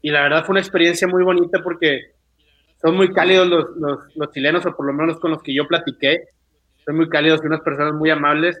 [0.00, 2.11] y la verdad fue una experiencia muy bonita porque
[2.82, 6.24] son muy cálidos los, los, chilenos, o por lo menos con los que yo platiqué.
[6.84, 8.60] Son muy cálidos y unas personas muy amables.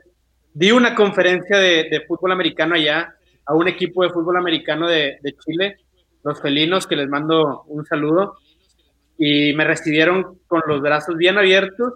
[0.54, 5.18] Di una conferencia de, de fútbol americano allá a un equipo de fútbol americano de,
[5.20, 5.76] de, Chile,
[6.22, 8.36] los felinos, que les mando un saludo.
[9.18, 11.94] Y me recibieron con los brazos bien abiertos.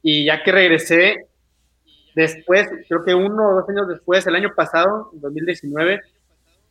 [0.00, 1.26] Y ya que regresé,
[2.14, 6.00] después, creo que uno o dos años después, el año pasado, en 2019,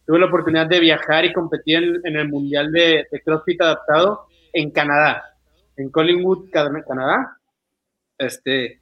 [0.06, 4.72] tuve la oportunidad de viajar y competir en, el Mundial de, de CrossFit adaptado en
[4.72, 5.24] Canadá,
[5.78, 7.38] en Collingwood, Canadá.
[8.18, 8.80] Este,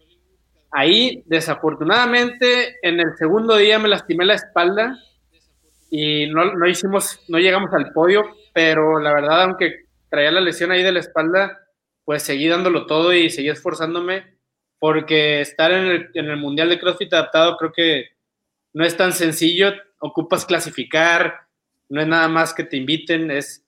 [0.72, 4.98] ahí, desafortunadamente, en el segundo día me lastimé la espalda
[5.90, 10.72] y no, no hicimos, no llegamos al podio, pero la verdad, aunque traía la lesión
[10.72, 11.58] ahí de la espalda,
[12.06, 14.40] pues seguí dándolo todo y seguí esforzándome
[14.80, 18.06] porque estar en el, en el Mundial de CrossFit adaptado creo que
[18.74, 21.48] no es tan sencillo, ocupas clasificar,
[21.90, 23.66] no es nada más que te inviten, es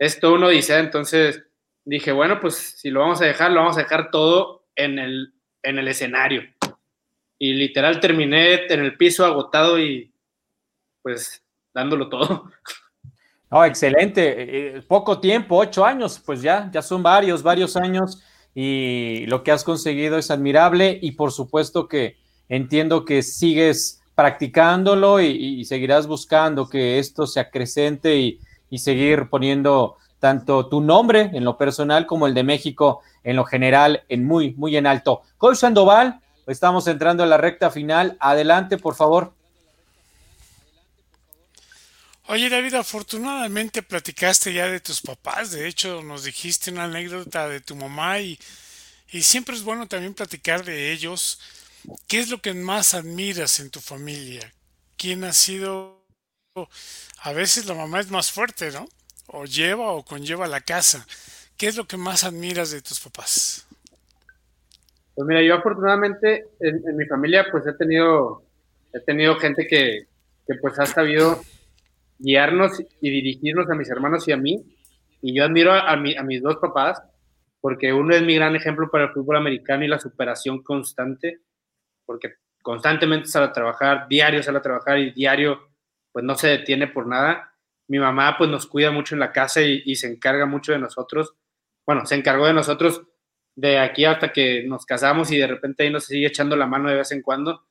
[0.00, 1.44] es todo uno dice, entonces
[1.84, 5.34] dije, bueno, pues si lo vamos a dejar, lo vamos a dejar todo en el,
[5.62, 6.42] en el escenario.
[7.38, 10.10] Y literal terminé en el piso agotado y
[11.02, 12.50] pues dándolo todo.
[13.50, 14.22] Oh, excelente.
[14.22, 18.22] Eh, eh, poco tiempo, ocho años, pues ya, ya son varios, varios años
[18.54, 22.16] y lo que has conseguido es admirable y por supuesto que
[22.48, 28.40] entiendo que sigues practicándolo y, y seguirás buscando que esto se acrecente y,
[28.70, 33.44] y seguir poniendo tanto tu nombre en lo personal como el de México en lo
[33.44, 35.22] general en muy, muy en alto.
[35.38, 38.16] Coach Sandoval, estamos entrando a la recta final.
[38.20, 39.34] Adelante, por favor.
[42.28, 45.50] Oye, David, afortunadamente platicaste ya de tus papás.
[45.50, 48.38] De hecho, nos dijiste una anécdota de tu mamá y,
[49.10, 51.40] y siempre es bueno también platicar de ellos.
[52.06, 54.52] ¿Qué es lo que más admiras en tu familia?
[54.96, 55.98] ¿Quién ha sido?
[57.22, 58.88] A veces la mamá es más fuerte, ¿no?
[59.26, 61.06] O lleva o conlleva la casa.
[61.56, 63.66] ¿Qué es lo que más admiras de tus papás?
[65.14, 68.42] Pues mira, yo afortunadamente en, mi familia pues he tenido,
[68.94, 70.06] he tenido gente que,
[70.46, 71.42] que pues ha sabido
[72.18, 74.64] guiarnos y dirigirnos a mis hermanos y a mí.
[75.20, 77.02] Y yo admiro a, mi, a mis dos papás,
[77.60, 81.40] porque uno es mi gran ejemplo para el fútbol americano y la superación constante,
[82.06, 85.69] porque constantemente sale a trabajar, diario sale a trabajar y diario
[86.12, 87.54] pues no se detiene por nada.
[87.88, 91.34] Mi mamá pues nos cuida mucho en la casa y, se encarga mucho de nosotros.
[91.86, 93.02] Bueno, se encargó de nosotros
[93.56, 96.88] de aquí hasta que nos casamos y de repente ahí nos sigue echando la mano
[96.88, 97.66] de vez en cuando,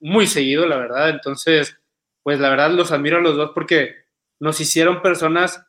[0.00, 1.08] muy seguido, la verdad.
[1.10, 1.80] Entonces,
[2.22, 3.94] pues la verdad los admiro a los dos porque
[4.40, 5.66] nos hicieron personas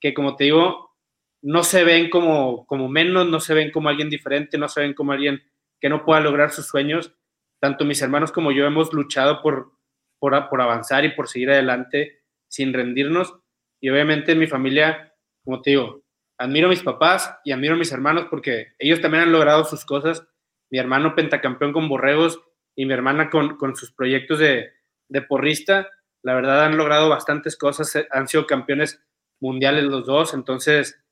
[0.00, 0.96] que, como te digo,
[1.42, 4.94] no se ven como, como menos, no se ven como alguien diferente, no se ven
[4.94, 5.42] como alguien
[5.80, 7.14] que no pueda lograr sus sueños.
[7.60, 9.77] Tanto mis hermanos como yo hemos luchado por,
[10.18, 13.34] por, por avanzar y por seguir adelante sin rendirnos.
[13.80, 15.14] Y obviamente en mi familia,
[15.44, 16.02] como te digo,
[16.38, 19.84] admiro a mis papás y admiro a mis hermanos porque ellos también han logrado sus
[19.84, 20.26] cosas.
[20.70, 22.40] Mi hermano pentacampeón con borregos
[22.74, 24.72] y mi hermana con, con sus proyectos de,
[25.08, 25.88] de porrista,
[26.22, 29.02] la verdad han logrado bastantes cosas, eh, han sido campeones
[29.40, 31.02] mundiales los dos, entonces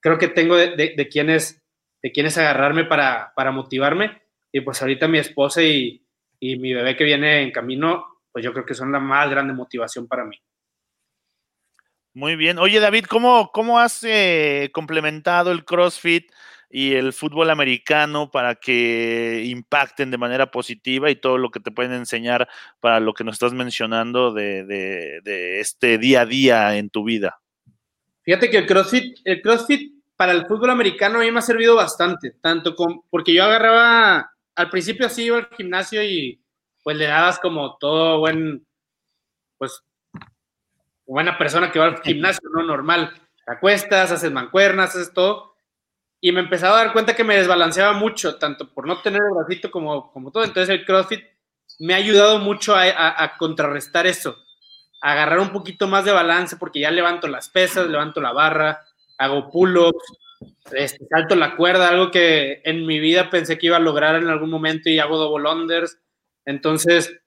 [0.00, 1.62] creo que tengo de, de, de quienes,
[2.02, 6.06] de quienes agarrarme para, para motivarme y pues ahorita mi esposa y,
[6.38, 9.54] y mi bebé que viene en camino, pues yo creo que son la más grande
[9.54, 10.36] motivación para mí.
[12.14, 12.58] Muy bien.
[12.58, 16.32] Oye, David, ¿cómo, cómo has eh, complementado el CrossFit
[16.68, 21.70] y el fútbol americano para que impacten de manera positiva y todo lo que te
[21.70, 22.48] pueden enseñar
[22.80, 27.04] para lo que nos estás mencionando de, de, de este día a día en tu
[27.04, 27.40] vida?
[28.22, 31.76] Fíjate que el CrossFit, el CrossFit para el fútbol americano a mí me ha servido
[31.76, 36.43] bastante, tanto con, porque yo agarraba, al principio así iba al gimnasio y
[36.84, 38.64] pues le dabas como todo buen,
[39.58, 39.82] pues,
[41.06, 42.62] buena persona que va al gimnasio, ¿no?
[42.62, 43.12] Normal.
[43.46, 45.54] Acuestas, haces mancuernas, haces todo
[46.24, 49.34] y me empezaba a dar cuenta que me desbalanceaba mucho, tanto por no tener el
[49.34, 50.42] bracito como, como todo.
[50.44, 51.22] Entonces el CrossFit
[51.80, 54.38] me ha ayudado mucho a, contrarrestar eso,
[55.02, 58.80] a agarrar un poquito más de balance, porque ya levanto las pesas, levanto la barra,
[59.18, 60.02] hago pull-ups,
[60.72, 64.28] este, salto la cuerda, algo que en mi vida pensé que iba a lograr en
[64.28, 65.98] algún momento y hago double unders.
[66.46, 67.20] Entonces,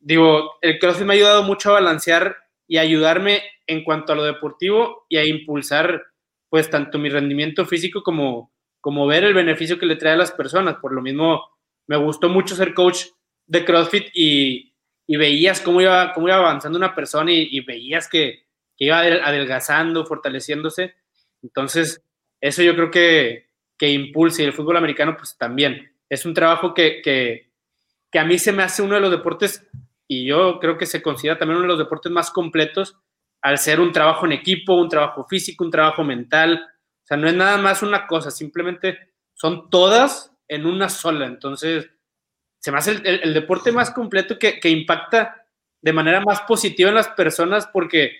[0.00, 2.36] digo, el CrossFit me ha ayudado mucho a balancear
[2.66, 6.02] y ayudarme en cuanto a lo deportivo y a impulsar
[6.48, 10.32] pues tanto mi rendimiento físico como, como ver el beneficio que le trae a las
[10.32, 10.76] personas.
[10.76, 11.42] Por lo mismo,
[11.86, 13.06] me gustó mucho ser coach
[13.46, 14.72] de CrossFit y,
[15.06, 18.46] y veías cómo iba, cómo iba avanzando una persona y, veías que,
[18.78, 20.94] iba adelgazando, fortaleciéndose.
[21.42, 22.02] Entonces,
[22.40, 25.92] eso yo creo que, que impulsa y el fútbol americano pues también.
[26.08, 27.51] Es un trabajo que,
[28.12, 29.66] que a mí se me hace uno de los deportes
[30.06, 32.98] y yo creo que se considera también uno de los deportes más completos
[33.40, 36.68] al ser un trabajo en equipo, un trabajo físico, un trabajo mental.
[37.02, 41.26] O sea, no es nada más una cosa, simplemente son todas en una sola.
[41.26, 41.90] Entonces,
[42.60, 45.46] se me hace el, el, el deporte más completo que, que, impacta
[45.80, 48.12] de manera más positiva en las personas porque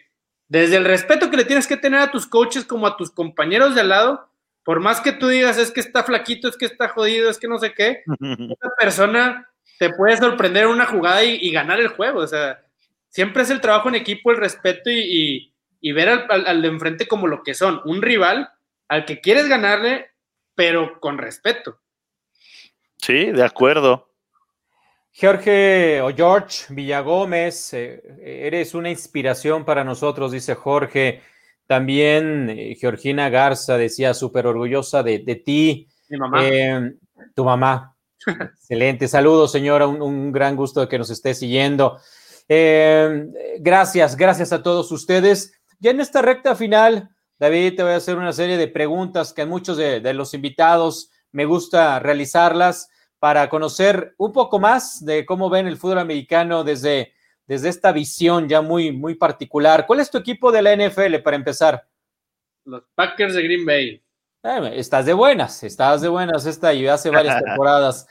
[0.48, 3.74] desde el respeto que le tienes que tener a tus coaches como a tus compañeros
[3.74, 4.28] de al lado,
[4.64, 7.46] por más que tú digas es que está flaquito, es que está jodido, es que
[7.46, 11.88] no sé qué, esa persona te puede sorprender en una jugada y, y ganar el
[11.88, 12.20] juego.
[12.20, 12.62] O sea,
[13.08, 16.62] siempre es el trabajo en equipo, el respeto y, y, y ver al, al, al,
[16.62, 18.50] de enfrente como lo que son, un rival
[18.88, 20.10] al que quieres ganarle,
[20.54, 21.80] pero con respeto.
[22.98, 24.12] Sí, de acuerdo.
[25.14, 31.22] Jorge o George Villagómez, eh, eres una inspiración para nosotros, dice Jorge.
[31.66, 35.88] También eh, Georgina Garza decía súper orgullosa de, de, ti.
[36.08, 36.46] Mi mamá.
[36.46, 36.92] Eh,
[37.34, 37.91] tu mamá.
[38.26, 39.08] Excelente.
[39.08, 39.86] Saludos, señora.
[39.86, 41.98] Un, gran gusto de que nos esté siguiendo.
[42.48, 43.26] Eh,
[43.60, 45.60] gracias, gracias a todos ustedes.
[45.78, 49.42] Ya en esta recta final, David, te voy a hacer una serie de preguntas que
[49.42, 55.24] a muchos de, de los invitados me gusta realizarlas para conocer un poco más de
[55.24, 57.12] cómo ven el fútbol americano desde,
[57.46, 59.86] desde esta visión ya muy, muy particular.
[59.86, 61.86] ¿Cuál es tu equipo de la NFL para empezar?
[62.64, 64.01] Los Packers de Green Bay.
[64.44, 68.08] Eh, estás de buenas, estás de buenas esta y hace varias temporadas.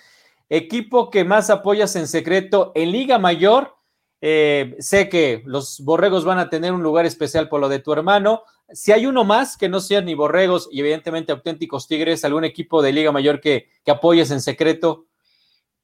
[0.50, 3.76] Equipo que más apoyas en secreto en Liga Mayor
[4.24, 7.92] eh, sé que los borregos van a tener un lugar especial por lo de tu
[7.92, 8.44] hermano.
[8.70, 12.82] Si hay uno más que no sean ni borregos y evidentemente auténticos tigres, algún equipo
[12.82, 15.08] de Liga Mayor que, que apoyes en secreto.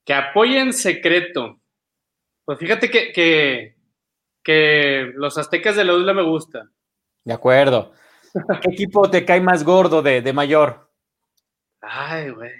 [0.06, 1.60] Que apoye en secreto.
[2.46, 3.76] Pues fíjate que, que,
[4.44, 6.72] que los aztecas de la UDLA me gustan.
[7.26, 7.92] De acuerdo.
[8.62, 10.90] ¿Qué equipo te cae más gordo de, de mayor?
[11.82, 12.52] Ay, güey.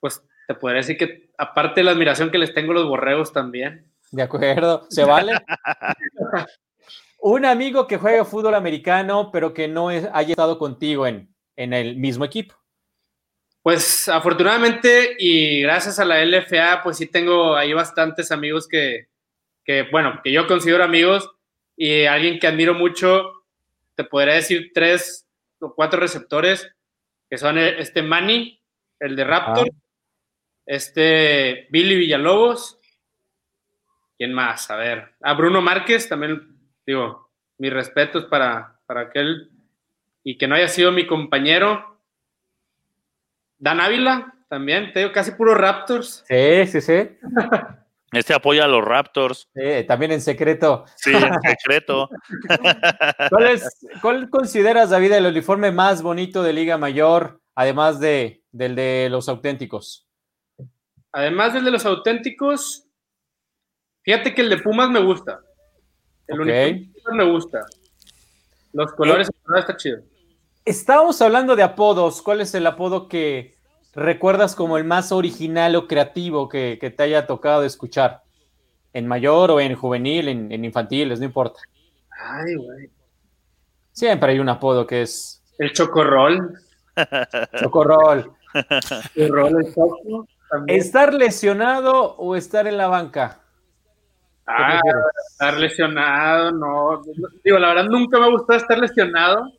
[0.00, 3.92] Pues te podría decir que, aparte de la admiración que les tengo los borregos también.
[4.10, 5.32] De acuerdo, ¿se vale?
[7.20, 11.96] Un amigo que juega fútbol americano, pero que no haya estado contigo en, en el
[11.96, 12.56] mismo equipo.
[13.62, 19.06] Pues afortunadamente y gracias a la LFA, pues sí tengo ahí bastantes amigos que,
[19.64, 21.30] que, bueno, que yo considero amigos
[21.76, 23.41] y alguien que admiro mucho,
[23.94, 25.28] te podría decir tres
[25.60, 26.70] o cuatro receptores,
[27.28, 28.60] que son este Manny,
[28.98, 29.76] el de Raptor, ah.
[30.66, 32.78] este Billy Villalobos,
[34.18, 34.70] ¿quién más?
[34.70, 39.50] A ver, a Bruno Márquez, también digo, mis respetos para, para aquel
[40.24, 42.00] y que no haya sido mi compañero,
[43.58, 46.24] Dan Ávila, también, te digo, casi puro Raptors.
[46.26, 47.16] Sí, sí, sí.
[48.12, 49.48] Este apoya a los Raptors.
[49.54, 50.84] Sí, también en secreto.
[50.96, 52.10] Sí, en secreto.
[54.02, 59.30] ¿Cuál, consideras, David, el uniforme más bonito de Liga Mayor, además de, del de los
[59.30, 60.06] auténticos?
[61.12, 62.86] Además del de los auténticos,
[64.02, 65.40] fíjate que el de Pumas me gusta.
[66.26, 67.60] El uniforme me gusta.
[68.72, 70.02] Los colores, eh, está chido.
[70.64, 72.22] Estábamos hablando de apodos.
[72.22, 73.56] ¿Cuál es el apodo que
[73.92, 78.22] recuerdas como el más original o creativo que, te haya tocado escuchar?
[78.92, 81.18] ¿En mayor o en juvenil, en, infantiles?
[81.18, 81.60] No importa.
[82.10, 82.90] Ay, güey.
[83.92, 85.42] Siempre hay un apodo que es.
[85.58, 86.58] El chocorrol.
[87.60, 88.32] Chocorrol.
[89.14, 90.26] el choco,
[90.66, 93.40] ¿Estar lesionado o estar en la banca?
[94.46, 94.80] Ah,
[95.30, 97.02] estar lesionado, no.
[97.42, 99.50] Digo, la verdad nunca me gustó estar lesionado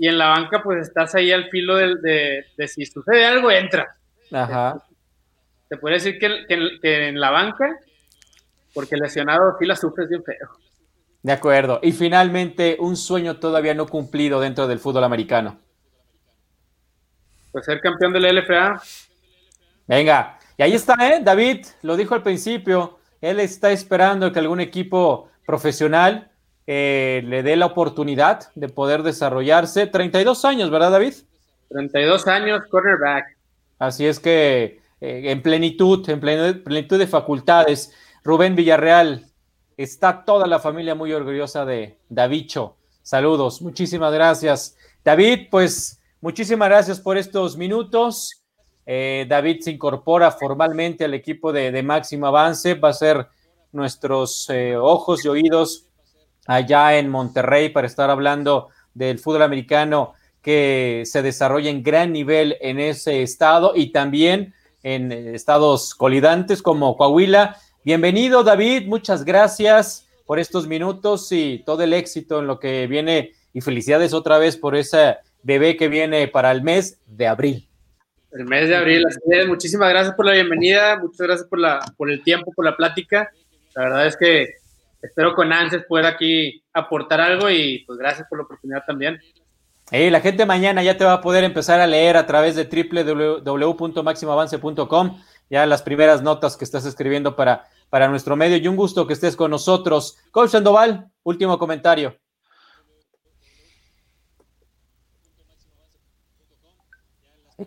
[0.00, 3.98] y en la banca pues estás ahí al filo de, de, si sucede algo, entra.
[4.32, 4.82] Ajá.
[5.68, 6.46] Te puede decir que,
[6.80, 7.78] que, en la banca,
[8.72, 10.48] porque lesionado sí la sufres bien feo.
[11.22, 11.80] De acuerdo.
[11.82, 15.60] Y finalmente, un sueño todavía no cumplido dentro del fútbol americano.
[17.52, 18.82] Pues ser campeón de la LFA.
[19.86, 21.20] Venga, y ahí está, ¿eh?
[21.22, 22.98] David lo dijo al principio.
[23.20, 26.29] Él está esperando que algún equipo profesional
[26.66, 29.86] eh, le dé la oportunidad de poder desarrollarse.
[29.86, 31.14] 32 años, ¿verdad, David?
[31.68, 33.36] 32 años, cornerback.
[33.78, 37.92] Así es que eh, en plenitud, en plenitud de facultades.
[38.22, 39.24] Rubén Villarreal,
[39.76, 42.76] está toda la familia muy orgullosa de Davicho.
[43.02, 44.76] Saludos, muchísimas gracias.
[45.02, 48.44] David, pues muchísimas gracias por estos minutos.
[48.84, 53.26] Eh, David se incorpora formalmente al equipo de, Máximo Avance, va a ser
[53.72, 55.89] nuestros ojos y oídos
[56.46, 62.56] allá en Monterrey para estar hablando del fútbol americano que se desarrolla en gran nivel
[62.60, 67.56] en ese estado y también en estados colidantes como Coahuila.
[67.84, 73.32] Bienvenido David, muchas gracias por estos minutos y todo el éxito en lo que viene
[73.52, 77.68] y felicidades otra vez por ese bebé que viene para el mes de abril.
[78.32, 79.48] El mes de abril, así es.
[79.48, 83.30] Muchísimas gracias por la bienvenida, muchas gracias por, la, por el tiempo, por la plática.
[83.74, 84.59] La verdad es que
[85.02, 89.20] espero con ansias poder aquí aportar algo y pues gracias por la oportunidad también.
[89.90, 95.20] la gente mañana ya te va a poder empezar a leer a través de www.maximoavance.com
[95.50, 99.14] ya las primeras notas que estás escribiendo para, para nuestro medio y un gusto que
[99.14, 100.16] estés con nosotros.
[100.30, 102.16] Coach Sandoval, último comentario.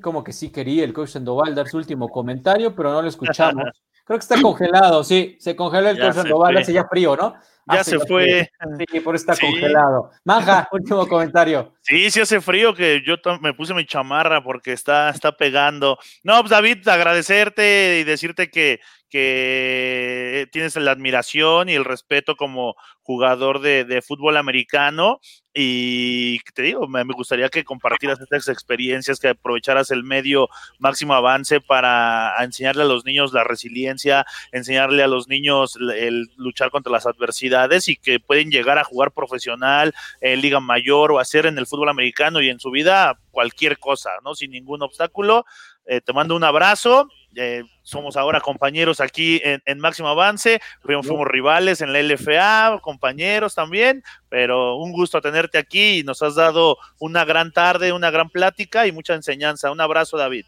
[0.01, 3.63] como que sí quería el coach Sandoval dar su último comentario, pero no lo escuchamos.
[4.05, 7.35] Creo que está congelado, sí, se congeló el coach Sandoval, hace ya frío, ¿no?
[7.71, 8.49] Ya se fue.
[8.91, 10.11] Sí, por estar congelado.
[10.25, 11.73] Manja, último comentario.
[11.81, 15.97] Sí, sí hace frío que yo me puse mi chamarra porque está, está pegando.
[16.23, 18.81] No, pues David, agradecerte y decirte que,
[19.13, 25.19] que tienes la admiración y el respeto como jugador de, fútbol americano
[25.53, 30.49] y te digo, me, gustaría que compartieras estas experiencias, que aprovecharas el medio
[30.79, 36.71] máximo avance para enseñarle a los niños la resiliencia, enseñarle a los niños el, luchar
[36.71, 41.45] contra las adversidades y que pueden llegar a jugar profesional en Liga Mayor o hacer
[41.45, 44.33] en el fútbol americano y en su vida cualquier cosa, ¿no?
[44.33, 45.45] Sin ningún obstáculo.
[45.85, 51.81] Eh, te mando un abrazo eh, somos ahora compañeros aquí en, Máximo Avance, fuimos, rivales
[51.81, 57.25] en la LFA, compañeros también, pero un gusto tenerte aquí y nos has dado una
[57.25, 59.71] gran tarde, una gran plática y mucha enseñanza.
[59.71, 60.45] Un abrazo, David.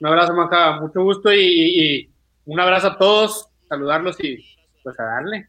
[0.00, 2.10] Un abrazo, Maja, mucho gusto y,
[2.44, 4.44] un abrazo a todos, saludarlos y
[4.82, 5.48] pues a darle.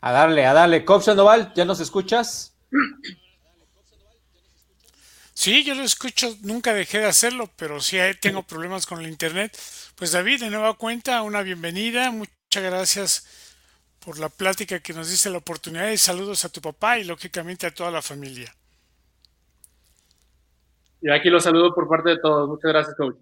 [0.00, 0.84] A darle, a darle.
[0.84, 2.56] Cop Sandoval, ¿ya nos escuchas?
[5.38, 9.56] Sí, yo lo escucho, nunca dejé de hacerlo, pero sí tengo problemas con el internet.
[9.94, 13.24] Pues David, de nueva cuenta, una bienvenida, muchas gracias
[14.04, 17.68] por la plática que nos dice la oportunidad y saludos a tu papá y lógicamente
[17.68, 18.52] a toda la familia.
[21.00, 22.48] Y aquí los saludo por parte de todos.
[22.48, 23.16] Muchas gracias, coach.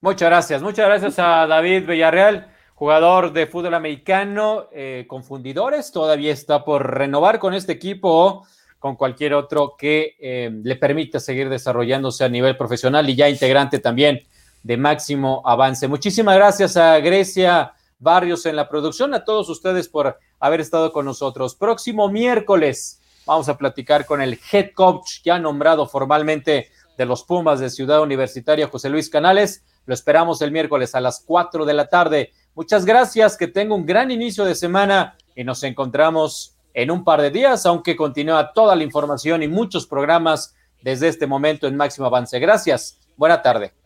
[0.00, 0.62] Muchas gracias.
[0.62, 5.92] Muchas gracias a David Villarreal, jugador de fútbol americano, eh, confundidores.
[5.92, 8.46] Todavía está por renovar con este equipo
[8.80, 13.78] con cualquier otro que eh, le permita seguir desarrollándose a nivel profesional y ya integrante
[13.78, 14.22] también
[14.62, 15.86] de máximo avance.
[15.86, 21.04] Muchísimas gracias a Grecia Barrios en la producción, a todos ustedes por haber estado con
[21.04, 21.54] nosotros.
[21.54, 27.60] Próximo miércoles vamos a platicar con el head coach ya nombrado formalmente de los Pumas
[27.60, 29.62] de Ciudad Universitaria, José Luis Canales.
[29.84, 32.32] Lo esperamos el miércoles a las 4 de la tarde.
[32.54, 37.20] Muchas gracias, que tenga un gran inicio de semana y nos encontramos en un par
[37.20, 42.06] de días, aunque continúa toda la información y muchos programas desde este momento en Máximo
[42.06, 42.38] Avance.
[42.38, 42.98] Gracias.
[43.16, 43.79] Buena tarde.